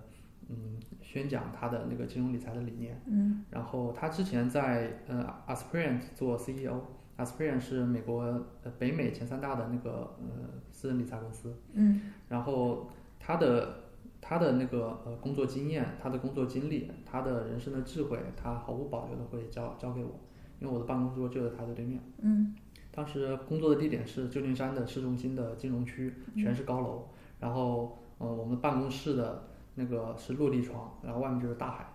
[0.49, 3.01] 嗯宣讲他的那个金融理财的理念。
[3.07, 8.23] 嗯然后他之前在呃 Aspirant 做 CEO，Aspirant 是美国
[8.63, 11.55] 呃北美前三大的那个呃私人理财公司。
[11.73, 13.85] 嗯然后他的
[14.21, 20.11] 他的那个呃工作经验、他的工作经历、他的人生的智慧，他毫无保留的会教教给我，
[20.61, 22.01] 因为我的办公桌就在他的对面。
[22.21, 22.55] 嗯
[22.91, 27.05] 当时工作的地点是旧金山的市中心的金融区，全是高楼，
[27.39, 29.45] 然后呃我们办公室的
[29.77, 31.87] 那个是落地窗，然后外面就是大海，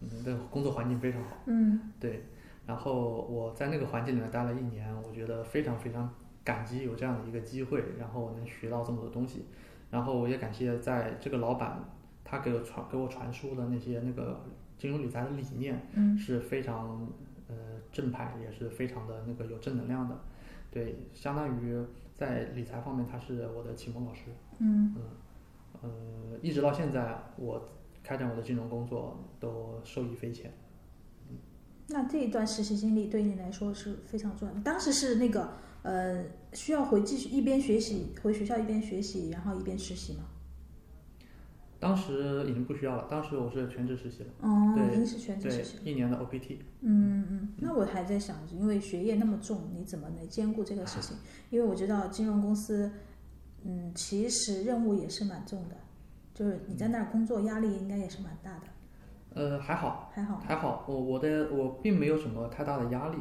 [0.00, 1.30] 嗯，这个工作环境非常好。
[1.46, 2.22] 嗯对，
[2.64, 6.08] 然后我在那个环境里面待了一年，我觉得非常非常
[6.44, 9.46] 感激有这样的一个机会，然后能学到这么多东西，
[9.90, 11.82] 然后我也感谢在这个老板
[12.22, 14.40] 他给我传给我传输的那些那个
[14.78, 17.21] 金融理财的理念嗯是非常呃
[17.92, 20.18] 正派，也是非常的那个有正能量的，
[20.70, 24.22] 对，相当于在理财方面他是我的启蒙老师，
[24.58, 24.94] 嗯
[25.82, 25.90] 呃，
[26.40, 27.68] 一直到现在我
[28.02, 30.52] 开展我的金融工作都受益匪浅。
[31.88, 34.60] 那这一段实习经历对你来说是非常重要的。
[34.60, 35.52] 当时是那个
[35.82, 40.24] 呃，需要回继续一边学习回学校一边学习，然后一边实习吗？
[41.82, 46.58] 当时已经不需要了，当时我是全职实习了，哦，对已经是全职实习。，一年的 OPT。
[46.80, 51.16] 嗯嗯，那我还在想，因为学业那么重，你怎么能兼顾这个事情？
[51.50, 52.88] 因为我知道金融公司，
[53.64, 55.74] 嗯，其实任务也是蛮重的，
[56.32, 58.66] 就是你在那儿工作压力应该也是蛮大的，
[59.34, 60.38] 呃，还好，还好。
[60.38, 63.16] 还好，我我的我并没有什么太大的压力，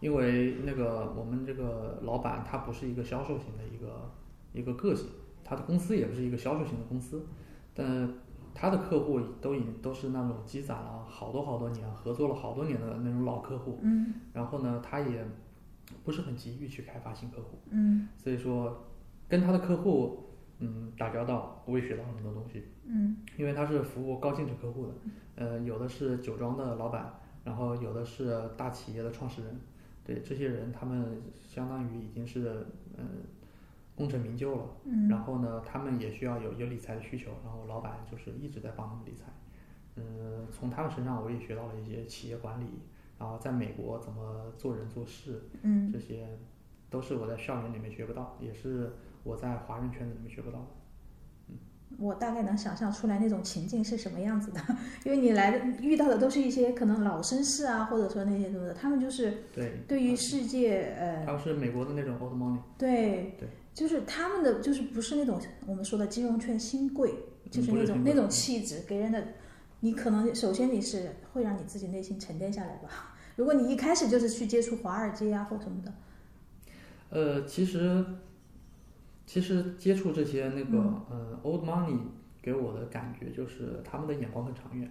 [0.00, 4.12] 因为那个我们这个老板他不是一个销售型的一个
[4.52, 5.08] 一个个性，
[5.42, 7.24] 他的公司也不是一个销售型的公司，
[7.74, 8.08] 但
[8.54, 14.14] 他的客户都已经都是那种积攒了好多好多年，合作了好多年的那种老客户，嗯。
[14.32, 15.24] 然后呢，他也
[16.04, 18.08] 不是很急于去开发新客户，嗯。
[18.18, 18.84] 所以说
[19.28, 22.64] 跟他的客户嗯打交道，我也学到很多东西。
[22.84, 23.16] 嗯。
[23.38, 24.92] 因为他是服务高净值客户的，
[25.36, 27.10] 呃，有的是酒庄的老板，
[27.44, 29.60] 然后有的是大企业的创始人，
[30.04, 32.66] 对这些人，他们相当于已经是
[32.98, 33.06] 嗯、
[33.94, 35.08] 功成名就了，嗯。
[35.08, 39.24] 然后呢，他们也需要有有理财的需求，然后老板就是一直在帮他们理财，
[39.96, 42.66] 嗯、从他们身上我也学到了一些企业管理，
[43.18, 46.38] 然后在美国怎么做人做事，嗯，这些
[46.90, 48.92] 都是我在校园里面学不到，也是
[49.22, 50.66] 我在华人圈子里面学不到的。
[51.98, 54.60] 我大概能想象出来那种情境是什么样子的，
[55.04, 62.58] 因为你来的遇到的都是一些可能老绅士啊，或者说那些什么的，他们就是对，对于世界呃他们是美国的那种 old money。
[62.78, 67.12] 对对，就是他们的就是不是那种我们说的金融圈新贵，
[67.50, 69.26] 就是那种那种气质给人的，
[69.80, 75.92] 你可能首先你是会让你自己内心沉淀下来吧，如果你一开始就是去接触华尔街啊或什么的，
[77.10, 78.04] 呃，其实
[79.26, 81.04] 其实接触这些那个、嗯。
[81.10, 81.98] 呃 old money
[82.40, 84.88] 给我的感觉就是他们的眼光很长远，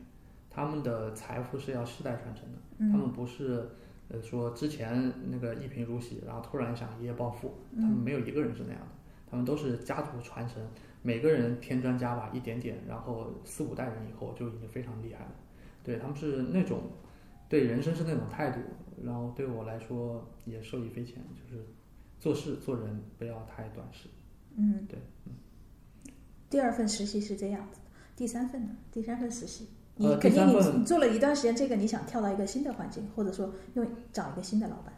[0.50, 2.58] 他们的财富是要世代传承的，
[2.92, 3.70] 他嗯们不是
[4.12, 8.88] 呃说之前那个一贫如洗，然后突然想一夜暴富，他嗯们没有一个人是那样的，
[9.30, 10.62] 他们都是家族传承，
[11.02, 15.32] 每个人添砖加瓦一点点，然后四五代人以后就已经非常厉害了。
[15.84, 16.92] 对他们是那种
[17.48, 18.60] 对人生是那种态度，
[19.04, 21.66] 然后对我来说也受益匪浅，就是
[22.20, 24.10] 做事做人不要太短视。
[24.56, 25.32] 嗯，对，嗯
[26.50, 28.76] 第二份实习是这样子的，第三份呢？
[28.92, 29.70] 第三份实习，
[30.02, 30.48] 你呃肯定
[30.80, 34.92] 你做了一段时间这个，你想跳到一个新的环境，或者说用找一个新的老板。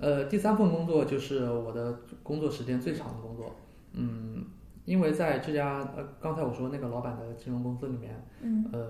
[0.00, 3.54] 呃，第三份工作就是我的工作时间最长的工作。
[3.92, 4.44] 嗯，
[4.84, 8.80] 因为在这家呃，刚才我说那个老板的金融公司里面，嗯呃，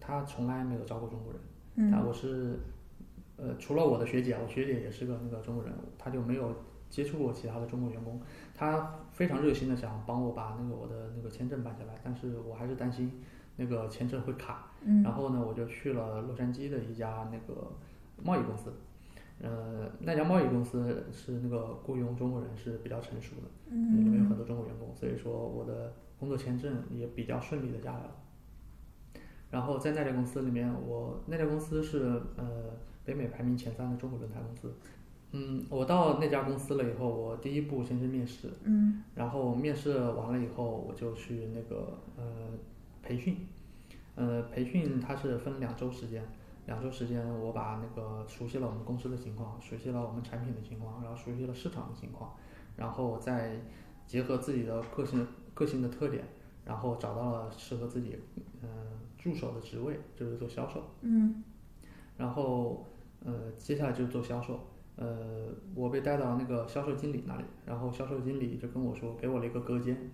[0.00, 1.40] 他从来没有招过中国人。
[1.76, 2.58] 嗯啊，我是
[3.36, 6.54] 呃，除了我的学姐，我学姐也是个那个中国人，他就没有
[6.88, 8.18] 接触过其他的中国员工。
[8.54, 13.12] 他非常热心的想帮我把那个我的那个签证办下来，但是我还是担心
[13.56, 14.70] 那个签证会卡。
[14.82, 17.72] 嗯然后呢，我就去了洛杉矶的一家那个
[18.22, 18.72] 贸易公司。
[19.38, 28.16] 呃，那家贸易公司是那个雇佣中国人是比较成熟的，里面有嗯很多中国员工，所以说我的工作签证也比较顺利的下来了。
[29.50, 32.70] 然后在那家公司里面，我那家公司是呃
[33.04, 34.72] 北美排名前三的中国轮胎公司。
[35.32, 42.24] 嗯，我到那家公司了以后，我第一步先去面试，嗯然后面试完了以后，我就去那个呃
[43.06, 43.46] 培训，
[44.16, 46.26] 呃培训它是分两周时间，
[46.66, 52.34] 两周时间我把那个熟悉了我们公司的情况，熟悉了我们产品的情况，然后熟悉了市场的情况，
[52.76, 53.60] 然后再
[54.06, 56.24] 结合自己的个性个性的特点，
[56.64, 58.18] 然后找到了适合自己
[58.62, 58.68] 呃
[59.16, 61.44] 助手的职位，就是做销售，嗯。
[62.16, 62.86] 然后
[63.24, 64.58] 呃接下来就是做销售。
[64.98, 70.10] 呃，我被带到那个销售经理那里，然后销售经理就跟我说，给我了一个隔间，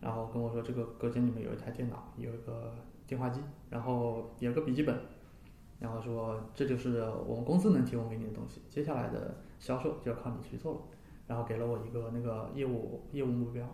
[0.00, 2.72] 然后跟我说这个隔间里面有一台电脑，有一个
[3.06, 4.98] 电话机，然后有个笔记本，
[5.78, 10.80] 然后说这就是我们公司能提供给你的东西，接下来的销售就要靠你去做了，
[11.26, 13.66] 然后给了我一个那个业务业务目标，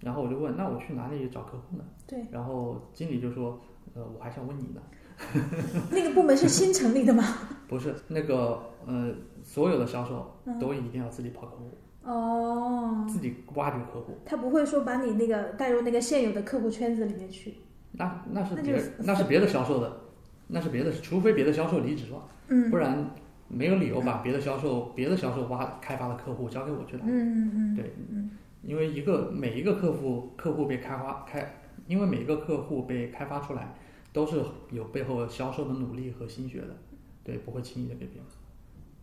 [0.00, 1.84] 然后我就问，那我去哪里找客户呢？
[2.06, 3.60] 对，然后经理就说，
[3.94, 4.80] 呃，我还想问你呢。
[5.90, 7.24] 那个部门是新成立的吗？
[7.66, 9.12] 不是那个呃，
[9.42, 11.68] 所有的销售嗯都一定要自己跑客户，
[12.08, 14.16] 哦，自己挖掘客户。
[14.24, 17.54] 他不会说把你那个带入那个现有的客户圈子里面去。
[17.92, 20.00] 那那是那别就那是别的销售的，
[20.46, 23.10] 那是别的，除非别的销售离职了，嗯不然
[23.48, 27.04] 没有理由把别的销售别的销售挖开发的客户交给我去打。
[27.04, 28.30] 嗯嗯嗯，对嗯
[28.62, 31.54] 因为一个每一个客户客户被开发开，
[31.86, 33.74] 因为每一个客户被开发出来，
[34.12, 36.76] 都是有背后销售的努力和心血的，
[37.24, 38.24] 对，不会轻易的给别人。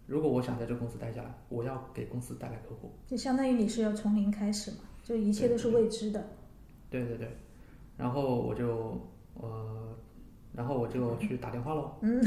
[0.08, 2.92] 如果我想在这个公司待下来，我要给公司带来客户。
[3.08, 6.24] 就相当于你是要从零开始嘛，就一切都是未知的。
[6.90, 7.28] 对对对，
[7.98, 9.02] 然后我就
[9.34, 9.96] 呃，
[10.54, 11.92] 然后我就去打电话喽。
[12.02, 12.24] 嗯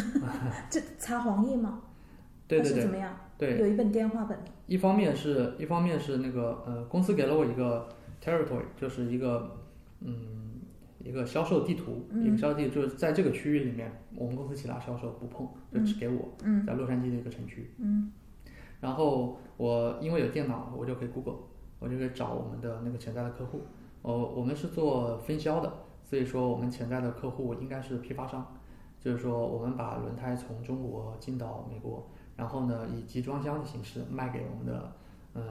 [0.68, 1.82] 这查黄页吗？
[2.48, 3.14] 对对是怎么样？
[3.36, 4.38] 对，有一本电话本。
[4.66, 7.88] 一方面是一方面是那个呃，公司给了我一个
[8.22, 9.56] territory，就是一个
[10.00, 10.60] 嗯
[10.98, 17.70] 一个销售地图，嗯一个销售地图就是在这个区域里面，我们公司其他销售不碰，就只给我，嗯在洛杉矶的一个城区。
[17.78, 18.10] 嗯
[18.80, 21.36] 然后我因为有电脑，我就可以 Google，
[21.78, 23.62] 我就可以找我们的那个潜在的客户。
[24.02, 25.72] 哦，我们是做分销的，
[26.04, 28.46] 所以说我们潜在的客户应该是批发商，
[29.00, 34.92] 就是说我们把轮胎从中国进到美国，然后呢以集装箱的形式卖给我们的
[35.32, 35.42] 呃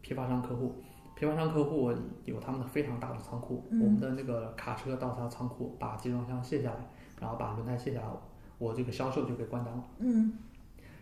[0.00, 0.74] 批发商客户。
[1.16, 1.92] 批发商客户
[2.24, 6.90] 有他们的非常大的仓库，嗯我们的那个卡车到他仓库把集装箱卸下来，
[7.24, 8.06] 然后把轮胎卸下来，
[8.58, 9.82] 我这个销售就给关单了。
[9.98, 10.32] 嗯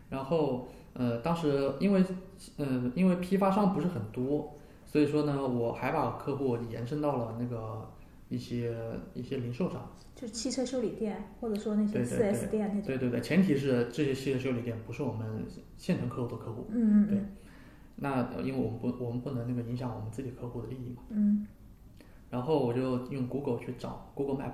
[0.08, 2.04] 然后呃，当时因为
[2.58, 4.54] 呃因为批发商不是很多，
[4.84, 7.90] 所以说呢，我还把客户延伸到了那个
[8.28, 8.76] 一些
[9.14, 9.90] 一些零售商。
[10.14, 12.86] 就是汽车修理店，或者说那些四对对 S 店那种。
[12.86, 15.44] 对对对，前提是这些汽车修理店不是我们
[15.76, 16.66] 现成客户的客户。
[16.70, 17.26] 嗯嗯嗯
[17.96, 21.02] 那呃因为我们不我们不能那个影响我们自己客户的利益嘛。
[21.10, 21.46] 嗯
[22.30, 24.52] 然后我就用 Google 去找 Google Map，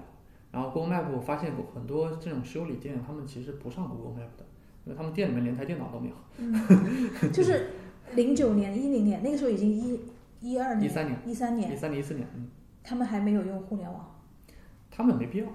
[0.51, 4.47] 然后 Google Map 我发现很多这种修理店他们其实不上 Google Map 的，
[4.85, 6.15] 因为他们店里面连台电脑都没有。
[6.39, 6.53] 嗯，
[7.33, 7.71] 就是
[8.15, 10.01] 零九年、一零年那个时候已经一
[10.41, 12.49] 一二年、一三年、一三年，一三年、一四年，嗯。
[12.83, 14.15] 他们还没有用互联网。
[14.91, 15.47] 他们没必要。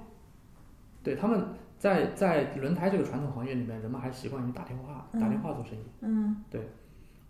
[1.01, 1.43] 对，他们
[1.79, 5.81] 在在轮胎这个传统行业里面，人们还习惯于打电话，打电话做生意。
[6.01, 6.61] 嗯对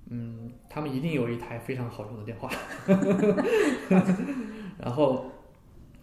[0.09, 2.49] 嗯，他们一定有一台非常好用的电话。
[4.78, 5.32] 然后，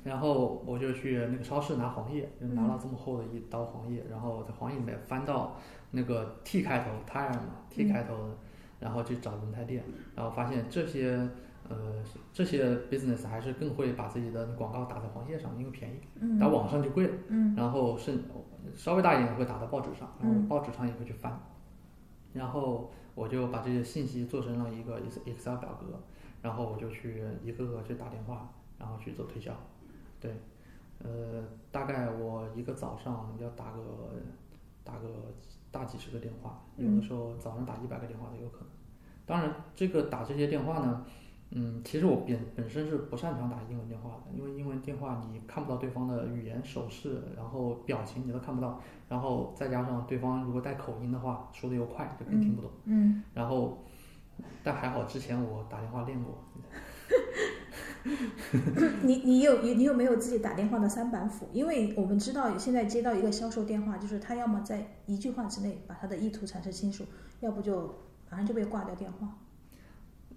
[0.02, 5.56] 然后我就去那个超市拿黄页，就拿了这么厚的一刀黄页，然后在黄页里面翻到
[5.90, 8.36] 那个 T 开头 tire 嘛，T 开头的，
[8.78, 9.84] 然后去找轮胎店，
[10.14, 11.28] 然后发现这些
[11.68, 16.38] 呃这些 business 还是更会把自己的广告打在黄页上，因为便宜，嗯。
[16.38, 17.14] 打网上就贵了。
[17.28, 17.54] 嗯。
[17.54, 18.24] 然后甚
[18.74, 20.48] 稍微大一点会打到报纸上，然后嗯。
[20.48, 21.38] 报纸上也会去翻，
[22.32, 26.00] 然后我就把这些信息做成了一个 Excel 表格，
[26.40, 28.48] 然后我就去一个个去打电话，
[28.78, 29.52] 然后去做推销，
[30.20, 30.30] 对，
[30.98, 31.42] 呃，
[31.72, 33.80] 大概我一个早上要打个
[34.84, 35.08] 打个
[35.70, 38.68] 大几十个电话，有的时候早上打一百个电话都有可能。
[39.26, 41.04] 当然，这个打这些电话呢，
[41.50, 52.70] 嗯，其实我本本身是不擅长打英文电话的，因为英文电话你看不到对方的语言、手势，然后表情你都看不到，然后再加上对方如果带口音的话，说的又快，就更听不懂。
[52.84, 53.78] 嗯然后，
[54.64, 56.34] 但还好之前我打电话练过，
[59.02, 61.48] 你你有你你有没有自己打电话的三板斧？
[61.52, 67.04] 因为我们知道现在接到一个销售电话，就是他要么在一句话之内把他的意图阐释清楚，
[67.40, 67.94] 要不就
[68.30, 69.28] 马上就被挂掉电话。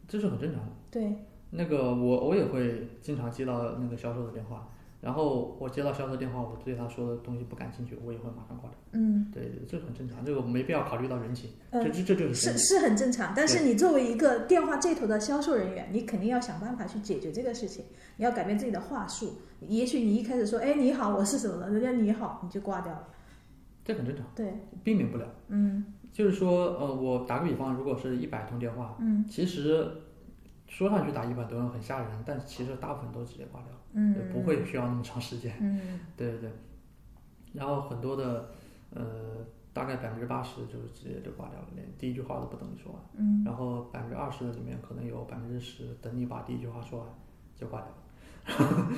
[0.07, 0.71] 这是很正常的。
[0.91, 4.67] 对，那个我我也会经常接到那个销售的电话，
[5.03, 8.79] 然后我接到销售电话，我对他说的东西不感兴趣，我也会马上挂掉。
[8.93, 12.33] 嗯对，这很正常，这个没必要考虑到人情，呃这这这就是。
[12.33, 17.83] 是是很正常，但是你作为一个电话这头的销售人员，你肯定要想办法去解决这个事情，
[18.15, 19.33] 你要改变自己的话术。
[19.67, 23.07] 也许你一开始说，哎，你好，我是什么的，人家你好，你就挂掉了。
[23.83, 24.53] 这很正常，对，
[24.85, 25.25] 避免不了。
[25.49, 25.83] 嗯
[26.13, 29.85] 就是说，呃，我打个比方，如果是一百通电话，嗯其实
[30.73, 33.71] 说上去打一百多人很吓人，但其实大部分都直接挂掉，
[34.33, 35.53] 不会需要那么长时间。
[35.59, 36.49] 嗯对对对，
[37.53, 38.49] 然后很多的，
[38.89, 39.05] 呃，
[39.71, 42.99] 大概百分之八十就是直接就挂掉了，连第一句话都不等你说完。
[43.17, 47.07] 嗯然后百分之二十的里面可能有百分之十等你把第一句话说完
[47.55, 47.89] 就挂掉
[48.57, 48.89] 了，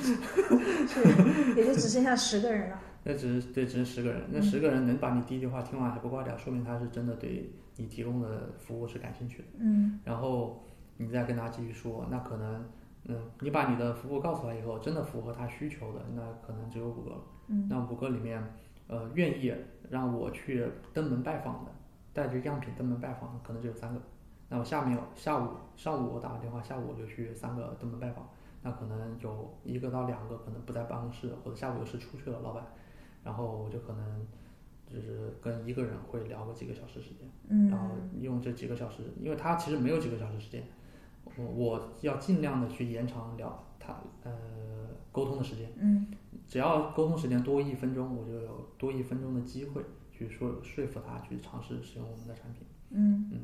[0.88, 2.80] 是，也就只剩下十个人了。
[3.04, 9.48] 那只是对只是十个人，那十个人能把你第一句话听完还不挂掉，说明他是真的对你提供的服务是感兴趣的。
[9.60, 10.64] 嗯然后
[10.98, 12.66] 你再跟他继续说，那可能，
[13.06, 17.18] 嗯，你把你的服务告诉他以后，真的符合他需求的，那可能只有五个了。
[17.48, 18.42] 嗯那五个里面，
[18.88, 19.54] 呃，愿意
[19.90, 21.72] 让我去登门拜访的，
[22.14, 24.02] 带着样品登门拜访的，可能只有三个。
[24.50, 28.28] 那我下面下午上午我打个电话，下午我就去三个登门拜访，
[28.62, 32.64] 那可能有一个到两个可能不在办公室，或者下午有事出去了，老板，
[33.24, 34.28] 然后我就可能
[34.88, 37.28] 就是跟一个人会聊个几个小时时间。
[37.50, 37.90] 嗯然后
[38.20, 40.64] 用这几个小时，因为他其实没有几个小时时间，
[41.38, 44.32] 我我要尽量的去延长聊他呃
[45.12, 46.08] 沟通的时间，嗯
[46.48, 52.68] 只要沟通时间多一分钟，我就有多一分钟的机会去说说服他去尝试使用我们的产品。
[52.92, 53.40] 嗯嗯，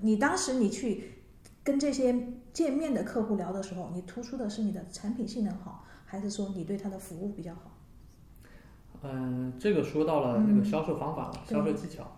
[0.00, 1.12] 你当时你去
[1.62, 7.72] 跟这些见面的客户聊的时候，你突出的是你的产品性能好，还是说你对他的服务比较好？
[9.02, 12.10] 嗯，这个说到了那个销售方法了，对销售技巧。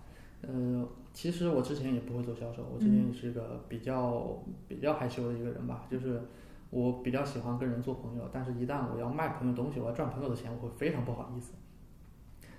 [0.42, 4.38] 呃，其实我之前也不会做销售，我之前也是个比较
[4.68, 6.22] 比较害羞的一个人吧，就是
[6.70, 11.54] 我比较喜欢跟人做朋友，但是一旦我要卖朋友东西，我要赚朋友的钱，我会非常不好意思。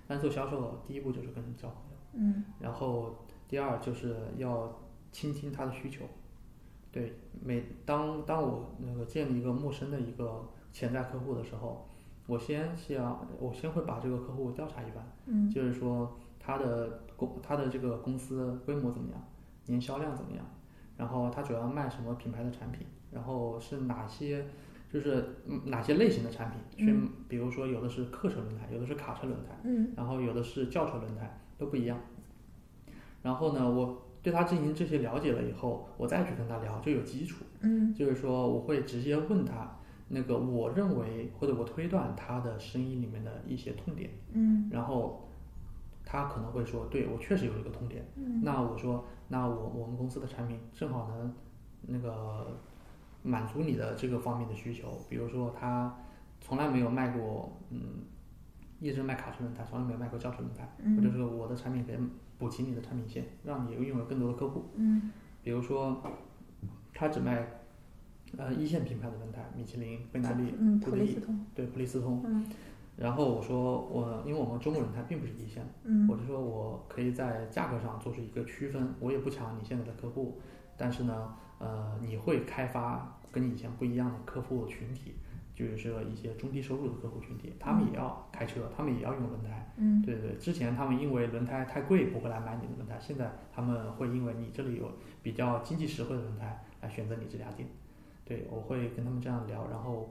[0.08, 3.16] 但做销售，第一步就是跟人交朋友，嗯然后
[3.47, 4.82] 第二就是要
[5.12, 6.04] 倾听他的需求。
[6.91, 11.88] 对，每当当我那个建立一个陌生的一个潜在客户的时候，
[12.26, 15.08] 我先是要我先会把这个客户调查一番。
[15.28, 19.22] 嗯就是说他的公他的这个公司规模怎么样，
[19.65, 20.45] 年销量怎么样，
[20.95, 24.45] 然后他主要卖什么品牌的产品，然后是哪些
[24.89, 31.99] 就是嗯哪些类型的产品，去比如说有的是客车轮胎，有的是卡车轮胎，嗯然后有的是轿车轮胎，都不一样。
[33.22, 37.43] 然后呢，我对他进行这些了解了以后，我再去跟他聊就有基础。
[37.61, 44.09] 嗯就是说我会直接问他那个我认为或者我推断他的生意里面的一些痛点。
[44.32, 45.28] 嗯然后
[46.12, 48.03] 他可能会说，对我确实有一个痛点。
[48.16, 51.32] 嗯那我说，那我我们公司的产品正好能
[51.84, 52.57] 那个
[53.22, 54.91] 满足你的这个方面的需求。
[55.07, 55.95] 比如说，他
[56.41, 57.80] 从来没有卖过，嗯，
[58.80, 60.64] 一直卖卡车轮胎，从来没有卖过轿车轮胎，
[60.95, 61.97] 或者嗯说我的产品可以
[62.39, 64.66] 补齐你的产品线，让你拥有更多的客户。
[64.78, 65.12] 嗯
[65.43, 66.01] 比如说，
[66.91, 67.47] 他只卖
[68.36, 72.24] 呃一线品牌的轮胎，米其林、倍耐力、嗯，普利普利司通，对普利司通。
[72.26, 72.45] 嗯
[73.00, 75.70] 然后我说我因为我们中国轮胎并不是一线的。
[75.86, 76.08] 嗯。
[76.10, 80.39] 我就说我可以在价格上做出一个区分，我也不抢你现在的客户，
[80.76, 85.16] 但是呢，呃，你会开发跟你以前不一样的客户群体，
[85.56, 90.02] 就是说一些中低收入的客户群体，他们也要开车，他们也要用轮胎，嗯。
[90.02, 94.91] 对对，之前他们因为轮胎太贵不会来买你的轮胎，现在他们会因为你这里有
[95.24, 97.68] 比较经济实惠的轮胎来选择你这家店，
[98.26, 100.10] 对我会跟他们这样聊，然后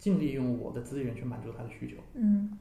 [0.00, 1.98] 尽力用我的资源去满足他的需求。
[2.14, 2.58] 嗯，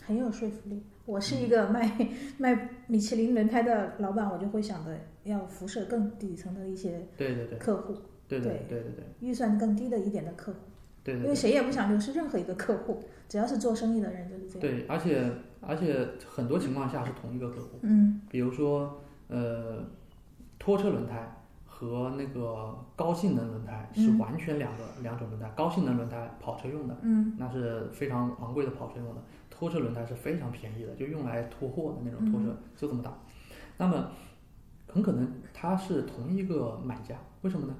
[0.00, 0.80] 很有说服力。
[1.04, 1.90] 我是一个卖
[2.38, 7.94] 卖米其林轮胎的老板，我就会想着要辐射更底层的一些对对对客户，
[8.28, 10.58] 对对对对对对预算更低的一点的客户，
[11.02, 11.24] 对对对。
[11.24, 14.60] 因为谁也不想流失任何一个客户，只要是做生意的人就是这样。
[14.60, 15.28] 对，而且
[15.60, 19.84] 而且很多情况下是同一个客户，嗯比如说呃，
[20.58, 21.41] 拖车轮胎
[21.82, 25.50] 和那个高性能轮胎是嗯完全两个、两种轮胎。
[25.56, 29.20] 高性能轮胎跑车用的，嗯那是非常昂贵的跑车用的；
[29.50, 33.12] 拖车轮胎是非常便宜的，就用来拖货的那种拖车，就这么大。
[33.78, 34.08] 那么
[34.86, 37.74] 很可能他是同一个买家，为什么呢？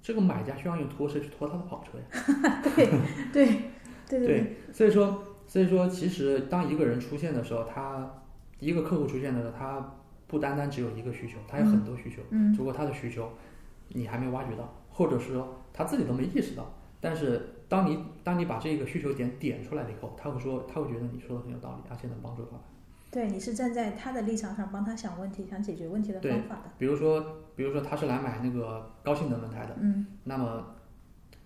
[0.00, 2.62] 这个买家需要用拖车去拖他的跑车呀。
[2.74, 2.86] 对
[3.32, 3.46] 对
[4.08, 8.10] 对对对，所以说，所以说，其实当一个人出现的时候，他
[8.58, 9.94] 一个客户出现的时候，他
[10.32, 12.22] 不单单只有一个需求，他有很多需求。
[12.30, 13.30] 嗯只不过他的需求
[13.88, 16.66] 你还没挖掘到，或者是说他自己都没意识到。
[17.02, 22.58] 但是当你当你把这个需求点点出来了以后，他会说，他会觉得你说的很有道理，而且能帮助到他。
[23.10, 26.70] 对，你是站在他的立场上帮他想问题、想解决问题的方法的。
[26.78, 27.20] 比如说，
[27.54, 30.64] 比如说他是来买那个高性能轮胎的，嗯那么，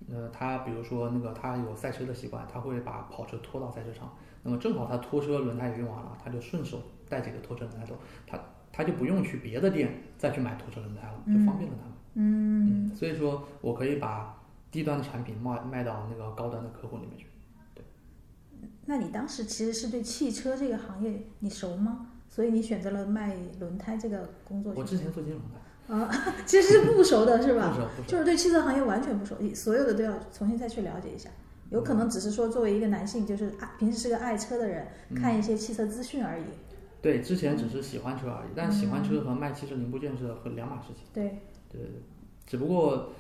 [0.08, 4.14] 呃，他比如说那个他有赛车的习惯，他会把跑车拖到赛车场，
[4.44, 8.38] 那么正好他拖车轮胎也用完了，他就顺手带几个拖车轮胎走，他
[8.76, 11.96] 他就不用去别的店再去买拖车轮胎了，就方便了他们。
[12.14, 14.36] 嗯嗯，所以说我可以把
[14.70, 17.26] 低端的产品卖卖到那个高端的客户里面去。
[17.74, 17.82] 对
[18.84, 22.08] 那你当时其实是对汽车这个行业你熟吗？
[22.28, 26.10] 所以你选择了卖轮胎这个工作我之前做金融的，啊，
[26.44, 27.70] 其实是不熟的是吧？
[27.70, 28.08] 不熟不熟。
[28.08, 31.30] 就是对汽车行业完全不熟，所有的都要重新再去了解一下。
[31.70, 36.44] 有可能只是说作为一个男性，就是爱平时是个爱车的人，嗯看一些汽车资讯而已。
[37.06, 41.04] 对，之前只是喜欢车而已，但喜欢车和卖汽车零部件是和两码事情。
[41.14, 41.38] 对，
[41.70, 41.80] 对
[42.44, 43.10] 只不过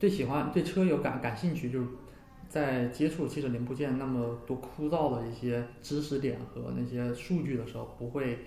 [0.00, 1.86] 对喜欢对车有感感兴趣，就是
[2.48, 8.40] 在接触汽车零部件那么多枯燥的一些知识点和那些数据的时候，不会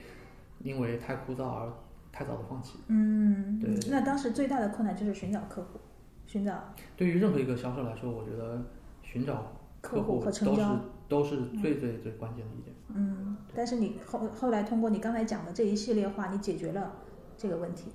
[0.59, 1.71] 因为太枯燥而
[2.11, 2.77] 太早的放弃。
[2.87, 5.79] 嗯，对对那当时最大的困难就是寻找客户，
[6.25, 6.61] 寻找
[6.97, 8.61] 对于任何一个销售来说，我觉得
[9.01, 10.61] 寻找客户都是。
[11.07, 12.75] 都是最最最关键的一点。
[12.93, 16.95] 嗯，但是你后后来通过你刚才讲的这一系列话，你解决了
[17.37, 17.91] 这个问题。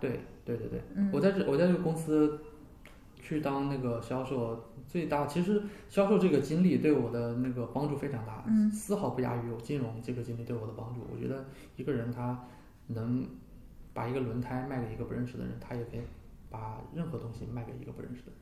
[0.00, 2.38] 对对对对，嗯我在这我在这个公司
[3.16, 11.00] 去当那个销售，最大其实销售这个经历对我的那个帮助非常大，嗯丝毫不亚于我金融这个经历对我的帮助。
[11.10, 12.44] 我觉得一个人他
[12.88, 13.26] 能
[13.94, 16.00] 把一个轮胎卖给一个不认识的人，他也可以
[16.50, 18.36] 把任何东西卖给一个不认识的人，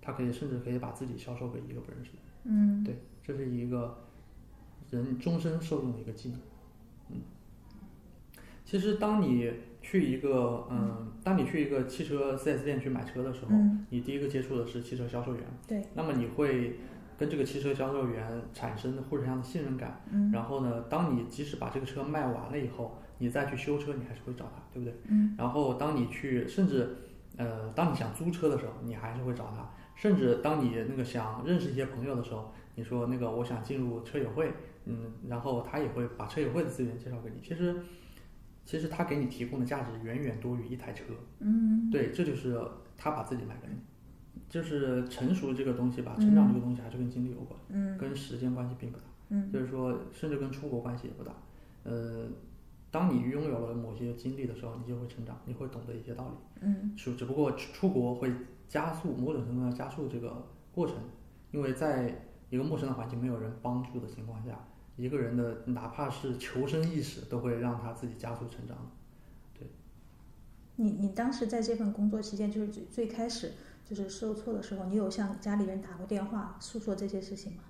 [0.00, 2.33] 他可以甚至可以把自己销售给一个不认识的人。
[2.44, 4.04] 嗯对，这是一个
[4.90, 6.38] 人终身受用的一个技能。
[7.10, 7.16] 嗯，
[8.64, 9.50] 其实当你
[9.82, 15.44] 去一个嗯，当你去一个汽车 4S 店去买车的时候，嗯，你第一个接触的是汽车销售员。
[15.66, 15.82] 对。
[15.94, 16.78] 那么你会
[17.18, 20.00] 跟这个汽车销售员产生互相的信任感。
[20.10, 24.94] 嗯然后呢，当你即使把这个车卖完了以后，你再去修车，你还是会找他，对不对？
[25.08, 25.34] 嗯。
[25.38, 26.96] 然后当你去，甚至
[27.36, 29.68] 呃，当你想租车的时候，你还是会找他。
[29.94, 34.52] 甚至当你那个想认识一些朋友的时候，你说那个我想进入车友会，
[34.84, 37.36] 嗯，然后他也会把车友会的资源介绍给你。
[37.42, 37.76] 其实，
[38.64, 41.04] 其实他给你提供的价值远远多于一台车。
[41.40, 42.60] 嗯对，这就是
[42.96, 43.76] 他把自己卖给你。
[44.48, 49.04] 就是成熟这个东西吧，成长这个东西还是跟经历有关，嗯跟时间关系并不大。
[49.30, 51.32] 嗯就是说，甚至跟出国关系也不大。
[51.84, 52.26] 呃，
[52.90, 56.60] 当你拥有了某些经历的时候，你就会成长，你会懂得一些道理。
[56.60, 58.30] 嗯只只不过出出国会
[58.74, 60.96] 加速某种程度上加速这个过程，
[61.52, 64.66] 因为在一个陌生的环境、没有人帮助的情况下，
[64.96, 68.76] 一个人的哪怕是求生意识都会让他自己加速成长。
[69.56, 69.68] 对。
[70.74, 73.52] 你你当时在这份工作期间，就是最最开始
[73.84, 77.62] 就是受挫的时候，你有向家里人打过电话诉说这些事情吗？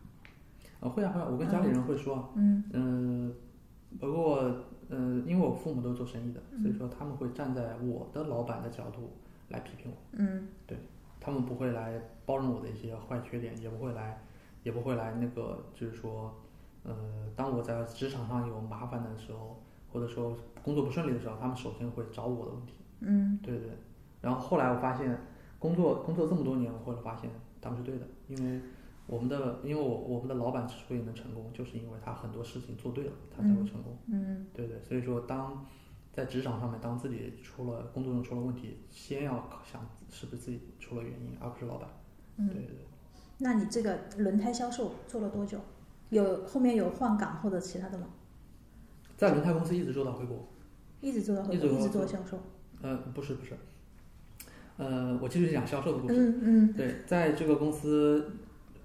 [0.81, 2.17] 啊，会啊会啊，我跟家里人会说。
[2.17, 2.65] 啊，嗯。
[2.73, 3.35] 嗯、
[4.01, 4.37] 不过
[4.89, 9.11] 呃，因为我父母都是做生意的，所以说他们会站在我的老板的角度
[9.51, 9.97] 来批评我。
[10.13, 10.49] 嗯
[11.25, 14.23] 他们不会来包容我的一些坏缺点，也不会来，
[14.63, 16.35] 也不会来那个，就是说，
[16.83, 16.95] 呃，
[17.35, 22.75] 当我在职场上有麻烦的时候，或者说工作不顺利的时候，他们首先会找我的问题。
[23.01, 23.71] 嗯对对。
[24.21, 25.19] 然后后来我发现，
[25.59, 28.61] 工作工作这么多年，我后来发现他们是对的，因为
[29.07, 33.97] 我们的，因为我我们的老板之所以能成功，就是因为他很多事情做对了，他才会成功。
[34.09, 35.67] 嗯对对，所以说当
[36.15, 41.89] 在职场上面，当自己出了工作中出了问题，先要想是不是自己出了原因，而不是老板。
[42.37, 42.49] 对嗯。
[42.49, 42.77] 对对。
[43.39, 45.59] 那你这个轮胎销售做了多久？
[46.11, 48.07] 有后面有换岗或者其他的吗？
[49.17, 50.47] 在轮胎公司一直做到回国。
[51.01, 52.39] 一直做到回国，一直做做销售。
[52.81, 53.57] 呃，不是不是，
[54.77, 56.15] 呃，我继续讲销售的故事。
[56.17, 58.33] 嗯嗯对，在这个公司，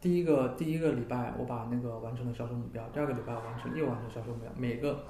[0.02, 5.06] 第一个第一个礼拜我把那个完成了销售目标，第二个礼拜完成又完成销售目标，每个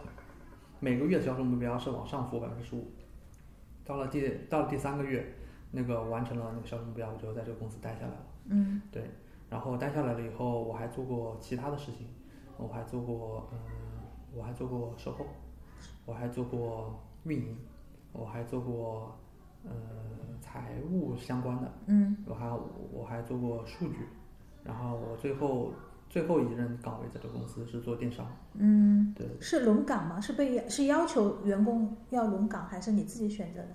[0.79, 2.85] 每个月销售目标是往上浮百分之十五。
[3.83, 5.33] 到了第到了第三个月，
[5.71, 8.25] 那个完成了那个销售目标，我就在这个公司待下来了。
[8.45, 9.03] 嗯对，
[9.49, 12.07] 然后待下来了以后，我还做过其他的事情，
[12.57, 13.57] 我还做过嗯，
[14.33, 15.25] 我还做过售后，
[16.05, 17.57] 我还做过运营，
[18.13, 19.17] 我还做过
[19.63, 19.71] 呃
[20.39, 22.49] 财务相关的，嗯我还
[22.91, 24.07] 我还做过数据，
[24.63, 25.73] 然后我最后
[26.09, 30.19] 最后一任岗位在这个公司是做电商，嗯，对，是轮岗吗？
[30.19, 33.67] 是被是要求员工要轮岗，还是你自己选择的？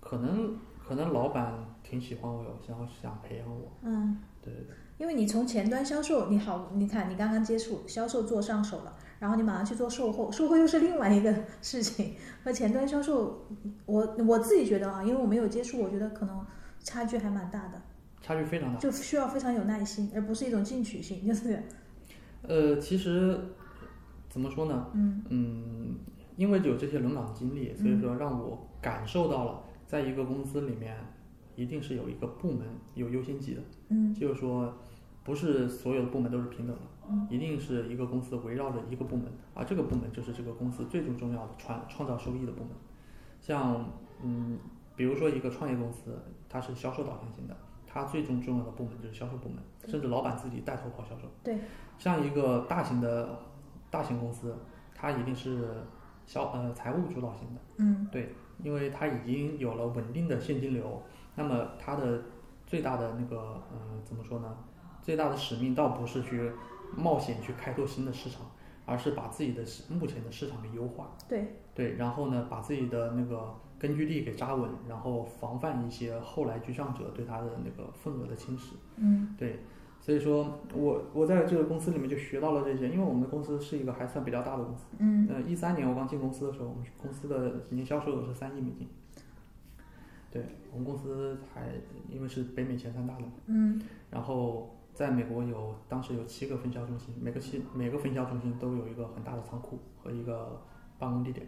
[0.00, 1.52] 可能可能老板
[1.82, 13.46] 挺喜欢我，想想培养我，嗯，对对对，因为你从前端销售，你好，你看你刚刚接触销售做上手了，然后你马上去做售后，售后又是另外一个 事情，和前端销售，
[13.84, 16.44] 我我自己觉得啊，因为我没有接触，我觉得可能
[16.82, 17.80] 差距还蛮大的，
[18.20, 18.78] 差距非常大。
[18.78, 21.62] 就需要非常有耐心，而不是一种进取心，就是
[22.42, 23.38] 呃，其实
[24.28, 24.86] 怎么说呢？
[24.94, 25.96] 嗯嗯，
[26.36, 30.96] 因为有这些轮岗经历，所以说让我感受到了，在一个公司里面，
[31.56, 33.60] 一定是有一个部门有优先级的。
[33.88, 34.72] 嗯就是说，
[35.24, 42.70] 不是所有的部门都是平等的，嗯一定是一个公司围绕着一个部门，而这个部门就是这个公司最最重要的创创造收益的部门。
[43.40, 43.84] 像
[44.22, 44.58] 嗯，
[44.96, 46.18] 比如说一个创业公司，
[46.48, 47.56] 它是销售导向型的，
[47.92, 51.26] 它最终重要的部门就是销售部门，甚至老板自己带头跑销售。
[51.42, 51.58] 对。
[51.98, 53.38] 像一个大型的
[53.90, 54.56] 大型公司，
[54.94, 55.68] 它一定是
[56.24, 57.60] 销呃财务主导型的。
[57.78, 61.02] 嗯对因为它已经有了稳定的现金流，
[61.34, 62.22] 那么它的
[62.66, 63.38] 最大的那个
[63.70, 64.56] 呃怎么说呢？
[65.02, 66.52] 最大的使命倒不是去
[66.94, 68.42] 冒险去开拓新的市场，
[68.84, 78.74] 而是把自己的目前的市场给优化，对，对，然后呢把自己的那个根据地给扎稳，然后防范一些后来居上者对他的那个份额的侵蚀。
[78.96, 79.60] 嗯对，
[80.00, 84.84] 所以说我我在这个公司里面就学到了这些，因为我们的公司是一个还算比较大的公司。
[84.98, 88.86] 嗯呃，一三年我刚进公司的时候，我们公司的年销售额是三亿美金。
[90.30, 91.66] 对我们公司还
[92.08, 100.60] 因为是北美前三大的，嗯然后在美国有当时有七个分销中心，每个七每个分销中心都有一个很大的仓库和一个
[100.98, 101.44] 办公地点，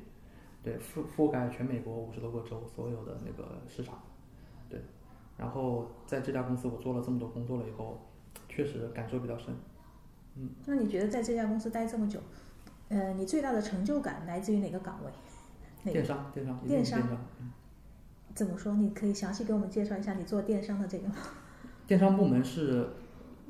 [0.62, 3.98] 对覆覆盖全美国五十多个州所有的那个市场，
[4.68, 4.80] 对，
[5.36, 8.00] 然后在这家公司我做了这么多工作了以后，
[8.48, 9.54] 确实感受比较深。
[10.36, 12.18] 嗯那你觉得在这家公司待这么久，
[12.88, 15.10] 呃，你最大的成就感来自于哪个岗位？
[15.82, 16.04] 哪电？
[16.04, 17.18] 商电商电商电商。
[18.34, 18.72] 怎么说？
[18.74, 21.16] 你可以详细给我们介绍一下你做电商的这个吗？
[21.86, 22.88] 电商部门是，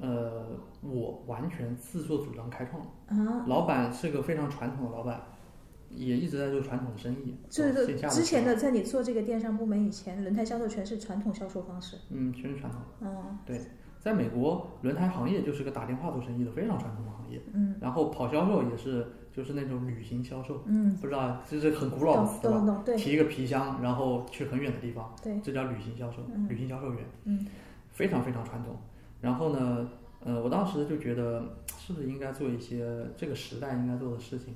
[0.01, 0.45] 呃，
[0.81, 3.15] 我完全自作主张开创的。
[3.15, 5.21] 啊，老板是个非常传统的老板，
[5.95, 7.37] 也一直在做传统的生意。
[7.49, 11.97] 就是之前的的，在你做这个电商部门以前，轮胎销售全是传统销售方式。
[12.11, 12.81] 嗯，全是传统。
[13.01, 13.61] 嗯对
[14.01, 17.41] 在美国，轮胎行业就是个打电话做生意的非常传统的行业。
[17.53, 22.83] 嗯然后跑销售也是，就是那种旅行销售，嗯，不知道这是很古老的懂词吧？
[22.85, 27.05] 对提一个皮箱，然后去很远的地方，对，这叫旅行销售，嗯旅行销售员。
[27.25, 27.47] 嗯
[27.93, 28.75] 非常非常传统。
[29.21, 29.89] 然后呢，
[30.25, 31.45] 呃，我当时就觉得
[31.79, 34.53] 是不是应该做一些这个时代应该做的事情。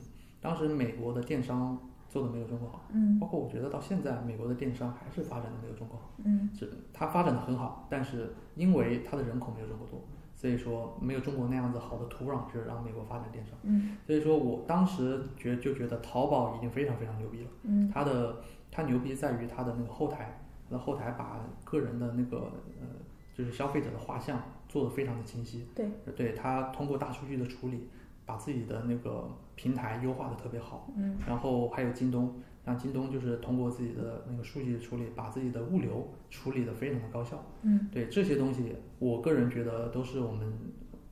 [0.46, 1.76] 当时美国的电商
[2.08, 6.12] 做的没有中国好，嗯包括我觉得到现在美国的电商还是发展的没有中国好。
[6.24, 10.00] 嗯是它发展的很好，但是因为它的人口没有中国多，
[10.36, 13.58] 所以说没有中国那样子好的土壤，去让美国发展电商。
[13.64, 17.50] 嗯所以说我当时觉就觉得淘宝已经非常非常牛逼了。
[17.64, 18.36] 嗯它的
[18.70, 20.38] 它牛逼在于它的那个后台，
[20.68, 22.86] 那后台把个人的那个呃，
[23.34, 25.66] 就是消费者的画像做的非常的清晰。
[25.74, 27.88] 对，对它通过大数据的处理，
[28.24, 30.88] 把自己的那个平台优化的特别好。
[30.96, 32.32] 嗯然后还有京东，
[32.64, 37.44] 像京东就是通过自己的那个数据处理，把自己的物流处理的非常的高效。
[37.62, 40.52] 嗯对这些东西，我个人觉得都是我们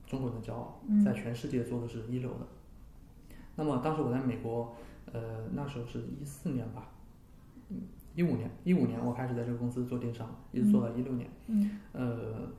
[0.05, 2.47] 中国人的骄傲，嗯在全世界做的是一流的。
[3.55, 4.75] 那么当时我在美国，
[5.11, 6.89] 呃，那时候是一四年吧，
[7.69, 7.81] 嗯，
[8.13, 11.29] 一五年，一五年我开始在这个公司做电商，一直做到一六年。
[11.47, 12.49] 嗯呃，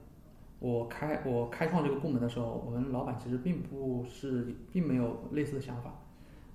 [0.59, 5.92] 我开我开创这个部门的时候，我们老板其实并不是，并没有类似的想法。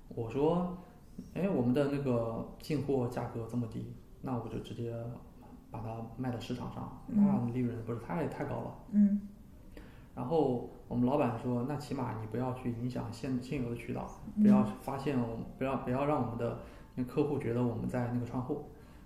[0.08, 0.76] 我说，
[1.34, 3.92] 哎，我们的那个进货价格这么低，
[4.22, 4.92] 那我就直接
[5.70, 8.74] 把它卖到市场上，那利润不是太太高了。
[8.90, 9.20] 嗯
[10.14, 14.06] 然后我们老板说，那起码你不要去影响现现有的渠道，
[14.42, 16.58] 不要发现我们不要不要让我们的
[16.96, 18.64] 那客户觉得我们在那个串货，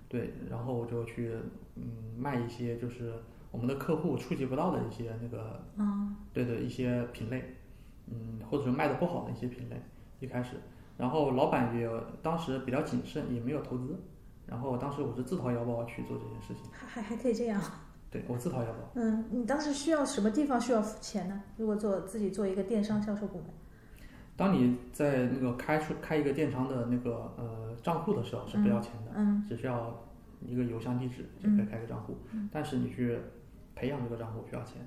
[0.08, 1.32] 对，然后我就去
[1.76, 1.84] 嗯
[2.18, 3.14] 卖一些就是
[3.56, 7.56] 我们的客户触及不到的一些那个嗯对的一些品类，
[8.06, 9.80] 嗯，或者说卖的不好的一些品类，
[10.20, 10.56] 一开始，
[10.98, 11.88] 然后老板也
[12.22, 13.98] 当时比较谨慎，也没有投资，
[14.46, 16.70] 然后当时我是自掏腰包去做这件事情。
[16.70, 17.58] 还还还可以这样。
[18.10, 18.78] 对我自掏腰包。
[18.94, 21.42] 嗯，你当时需要什么地方需要付钱呢？
[21.56, 23.46] 如果做自己做一个电商销售部门，
[24.36, 29.98] 当你在那个开出开一个电商的那个呃账户的时候是不要钱的，嗯只需要
[30.46, 32.16] 一个邮箱地址就可以开个账户。
[32.52, 33.18] 但是你去
[33.76, 34.84] 培养这个账户需要钱，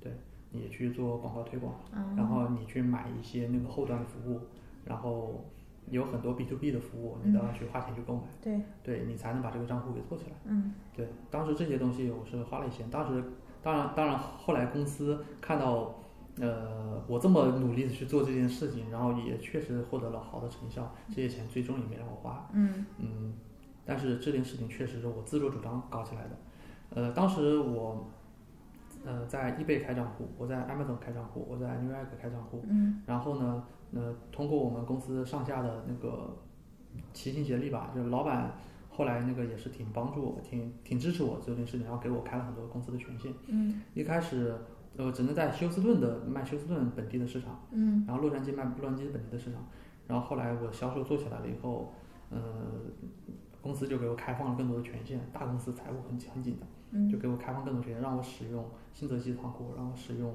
[0.00, 0.12] 对
[0.52, 4.40] 你去做广告推广，嗯然后你去买一些那个后端的服务，
[4.84, 5.44] 然后
[5.90, 10.36] 有很多 B to B 的服务，你都要去花钱去购买，对，对你才能把这个账户给做起来。
[10.44, 13.24] 嗯对，当时这些东西我是花了一些，当时
[13.60, 15.94] 当然当然后来公司看到。
[16.40, 22.48] 呃，我这么努力的去做这件事情，然后也确实获得了好的成效，这些钱最终也没让我花。
[22.52, 23.32] 嗯嗯，
[23.84, 26.38] 但是这件事情确实是我自作主张搞起来的。
[26.90, 28.08] 呃，当时我
[29.08, 36.36] 呃在 eBay 开账户，我在 Amazon 开账户，我在 Newegg 开账户，嗯然后呢，呃，通过我们公司上下的那个
[37.14, 38.52] 齐心协力吧，就是老板
[38.90, 43.32] 后来那个也是挺帮助我，挺挺支持我做这件事情，然后给我开了很多公司的权限。
[43.46, 44.54] 嗯一开始
[44.98, 47.58] 呃只能在休斯顿的卖休斯顿本地的市场。
[47.70, 49.64] 嗯然后洛杉矶卖洛杉矶本地的市场，
[50.06, 51.94] 然后后来我销售做起来了以后，
[52.28, 52.38] 呃，
[53.62, 57.08] 公司就给我开放了更多的权限，大公司财务很很紧的，嗯。
[57.08, 60.34] 就给我开放更多权限，让我使用新泽西仓库，让我使用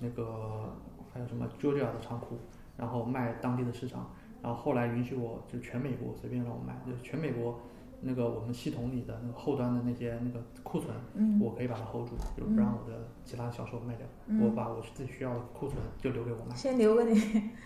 [0.00, 0.74] 那个
[1.12, 2.36] 还有什么 Georgia 的仓库，
[2.76, 4.10] 然后卖当地的市场，
[4.42, 7.60] 然后后来允许我就全美国随便让我卖，就是全美国
[8.06, 11.40] 那个我们系统里的那个后端的那些那个库存，嗯。
[11.40, 14.42] 我可以把它 hold 住，就不让我的其他销售卖掉，嗯。
[14.44, 16.54] 我把我自己需要的库存就留给我卖。
[16.54, 17.14] 先留给你，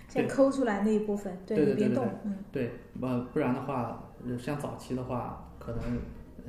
[0.09, 2.37] 先抠出来那一部分，对别对对动，嗯。
[2.53, 2.70] 对，
[3.01, 5.99] 呃，不然的话，呃像早期的话，可能呃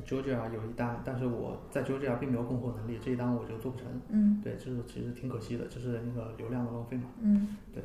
[0.04, 3.88] Georgia 有一单，但是我在 Georgia 并没有供货能力，这一单我就做不成。
[4.10, 7.04] 嗯对，这是其实挺可惜的，这是那个流量的浪费嘛。
[7.22, 7.84] 嗯对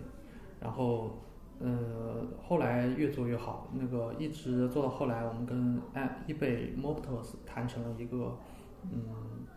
[0.61, 1.19] 然后，
[1.59, 8.39] 呃，后来越做越好，那个一直做到后来，我们跟哎 eBay Mobtos 谈成了一个
[8.85, 9.01] 嗯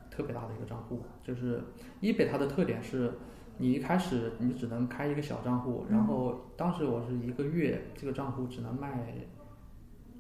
[0.09, 1.61] 特别大的一个账户，就是
[2.01, 3.13] eBay 它的特点是。
[3.59, 9.15] 你一开始你只能开一个小账户，然后当时我是一个月这个账户只能卖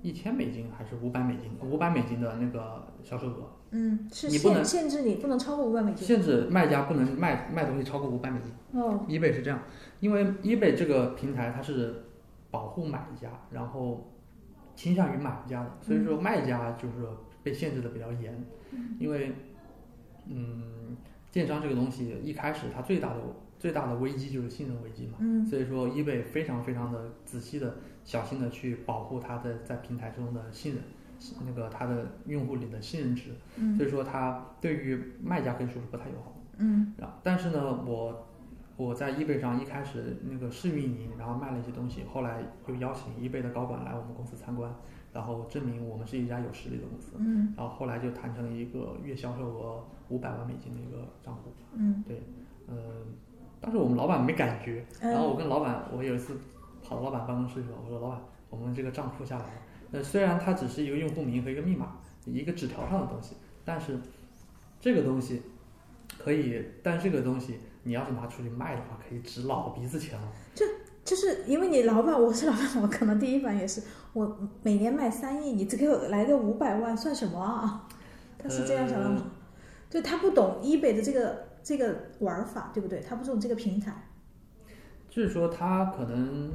[0.07, 1.51] 一千美金还是五百美金？
[1.69, 6.07] 五百美金的那个销售额，嗯，是你不能限限制你不能超过五百美金。
[6.07, 8.79] 限制卖家不能卖卖东西超过五百美金。
[8.79, 9.59] 哦，eBay 是这样，
[9.99, 12.05] 因为 eBay 这个平台它是
[12.49, 14.13] 保护买家，然后
[14.75, 17.05] 倾向于买家的，所以说卖家就是
[17.43, 18.45] 被限制的比较严。
[18.97, 19.33] 因为，
[20.27, 20.95] 嗯，
[21.33, 23.19] 电商这个东西一开始它最大的
[23.59, 27.75] 最大的危机就是信任危机嘛，嗯所以说 eBay 非常非常的仔细的、
[28.07, 30.81] 小心的去保护它的在平台中的信任，
[31.45, 36.33] 那个它的用户里的信任值，嗯所以说它对于卖家可以说是不太友好。
[36.59, 38.25] 嗯然后，但是呢，我
[38.77, 44.73] 我在 eBay 上一开始那个试运营，然后卖了一些东西，后来又邀请 eBay 的高管来我们公司参观，
[45.11, 51.51] 然后证明我们是一家有实力的公司，嗯然后后来就谈成了一个月销售额五百万美金的一个账户。
[51.75, 52.23] 嗯对，
[52.67, 52.75] 呃，
[53.59, 56.37] 当时我们老板没感觉，然后嗯我跟老板，我有一次
[56.87, 59.51] 跑到老板办公室去了，我说老板，我们这个账户下来了，
[59.91, 63.35] 呃，虽然它只是一个用户名和一个密码，一个纸条上的东西，
[63.65, 63.99] 但是
[64.79, 65.41] 这个东西
[66.17, 70.27] 可以，但这个东西你要是拿出去卖的话，可以值老鼻子钱了。
[71.03, 73.81] 就是因为你老板，我是老板，我可能第一反应也是，
[74.11, 77.87] 我每年卖三亿，你只给我来个五百万，算什么啊？
[78.37, 79.21] 他是这样想的吗？
[79.89, 82.99] 就他不懂 eBay 的这个这个玩法，对不对？
[82.99, 83.93] 他不懂这个平台。
[85.09, 86.51] 就是说他可能，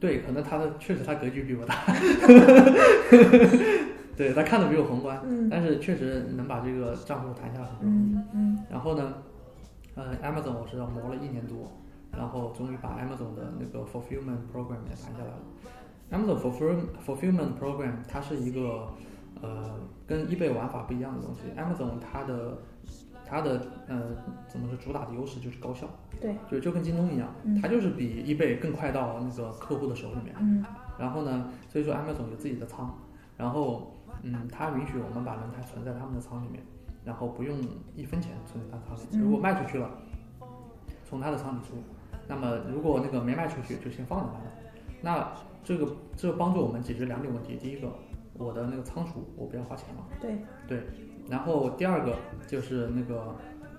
[0.00, 1.74] 对，可能他的确实他格局比我大，
[4.16, 8.14] 对他看的比我宏观，嗯但是确实能把这个账户谈下来很不容易。
[8.14, 9.14] 嗯嗯然后呢，
[9.94, 11.72] 呃，Amazon 我是磨了一年多，
[12.12, 15.38] 然后终于把 Amazon 的那个 fulfillment program 也谈下来了。
[16.12, 18.88] Amazon fulfill fulfillment program 它是一个
[19.40, 19.74] 呃
[20.06, 21.40] 跟 eBay 玩法不一样的东西。
[21.58, 22.58] Amazon 它的
[23.26, 24.02] 它的呃
[24.46, 25.86] 怎么说主打的优势就是高效，
[26.20, 30.34] 对，就就跟京东一样，嗯它就是比 eBay 更快到那个客户的手里面。
[30.40, 30.64] 嗯
[30.96, 32.96] 然后呢，所以说 Amazon 有自己的仓，
[33.36, 36.62] 然后嗯，它允许我们把轮胎存在他们的仓里面，
[37.04, 37.58] 然后不用
[37.96, 39.08] 一分钱存在他仓里。
[39.12, 39.90] 嗯如果卖出去了，
[41.04, 41.74] 从他的仓里出；
[42.28, 44.44] 那么如果那个没卖出去，就先放在那儿。
[45.02, 45.32] 那
[45.64, 47.88] 这个这个帮助我们解决两点问题：第一个，
[48.34, 50.86] 我的那个仓储我不要花钱了；对对，
[51.28, 52.16] 然后第二个
[52.46, 53.34] 就是那个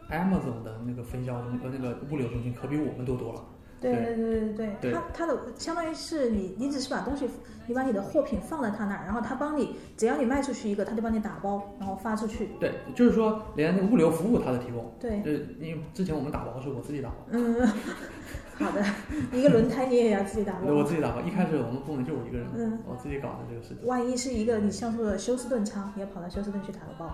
[0.10, 3.44] Amazon 的那个分销中呃那个物流中心可比我们多多了。
[3.82, 7.30] 对对对对对，对他他的相当于是你，你只是把东西，
[7.68, 12.50] 你把你的货品放在他那儿，然后他帮你，只要你卖出去一个，他就帮你打包，然后发出去。
[12.60, 14.92] 对，就是说连那个物流服务他都提供。
[15.00, 17.16] 对，对，因为之前我们打包是我自己打包。
[17.30, 17.68] 嗯，
[18.58, 18.84] 好的，
[19.32, 20.84] 一个轮胎你也要自己打对，我。
[20.84, 21.22] 自己打包。
[21.22, 23.86] 一开始我们部门就我一个人，嗯我自己搞的这个事情。
[23.86, 27.14] 万一是一个你像素的休斯顿仓，你要跑到休斯顿去打个包。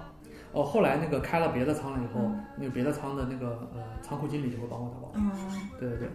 [0.53, 5.11] 哦，后来那个开了别的仓了以后，那个别的仓的那个呃仓库经理就会帮我打包。
[5.15, 5.31] 嗯，
[5.79, 6.09] 对对对，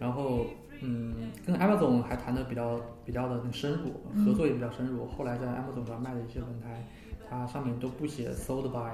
[0.00, 0.46] 然后
[0.80, 5.06] 嗯，跟 Amazon 还谈的比较比较的那个深入，合作也比较深入。
[5.06, 6.82] 后来在 Amazon 上卖的一些轮胎，
[7.28, 8.92] 它上面都不写 sold by，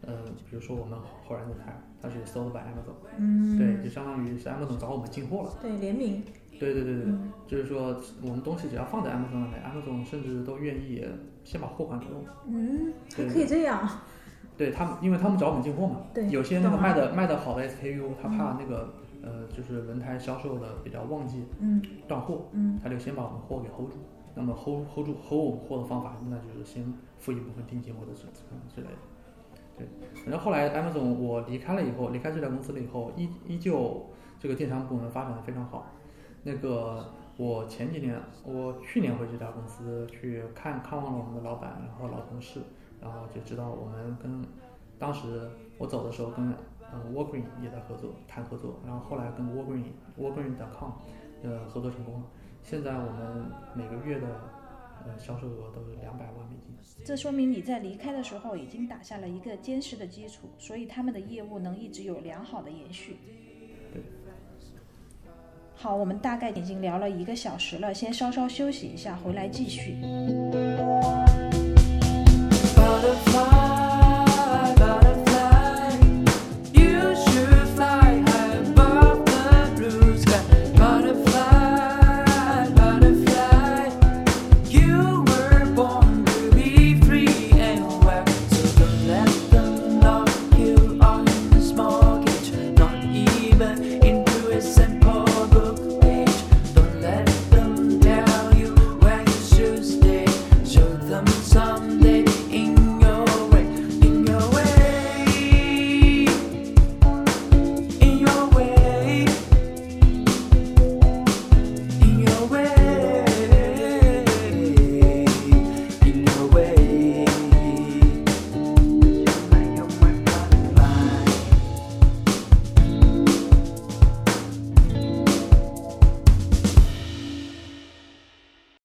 [0.00, 2.94] 呃，比如说我们后来的胎，它是 sold by Amazon。
[3.18, 5.50] 嗯，对，就相当于是 Amazon 找我们进货了。
[5.60, 6.22] 对，联名。
[6.58, 11.04] 对对对对，嗯就是说我们东西只要放在 Amazon 上面，Amazon 甚至都愿意
[11.48, 12.20] 先把货款给我。
[12.46, 13.88] 嗯，还对可以这样。
[14.54, 18.92] 对他们，因为他们找我们进货嘛，对有些那个卖的卖的好的 SKU，他怕那个
[19.22, 23.96] 呃就是轮胎销售的比较旺季嗯断货，嗯他就先把我们货给 hold 住。
[24.34, 26.84] 那么 hold hold 住 hold 我们货的方法，那就是先
[27.18, 28.26] 付一部分定金或者是
[28.74, 28.98] 之类的。
[29.76, 29.86] 对，
[30.22, 34.06] 反正后来 Amazon 我离开了以后，离开这家公司了以后，依依旧
[34.40, 35.86] 这个电商部门发展的非常好。
[36.42, 42.60] 那个我前几年，我去年回这家公司去看看望了我们的老板，然后老同事，
[43.00, 44.44] 然后就知道我们跟
[44.98, 46.52] 当时我走的时候跟
[46.90, 49.84] 呃 Walgreen 也在合作谈合作，然后后来跟 Walgreen
[50.18, 50.90] Walgreen.com
[51.44, 52.26] 呃合作成功了。
[52.64, 54.26] 现在我们每个月的
[55.06, 56.76] 呃销售额都是两百万美金。
[57.04, 63.16] 这说明你在离开的时候已经打下了一个坚实的基础，所以他们的业务能一直有良好的延续。
[65.80, 69.96] 好我们大概已经聊了一个小时了先稍稍休息一下回来继续。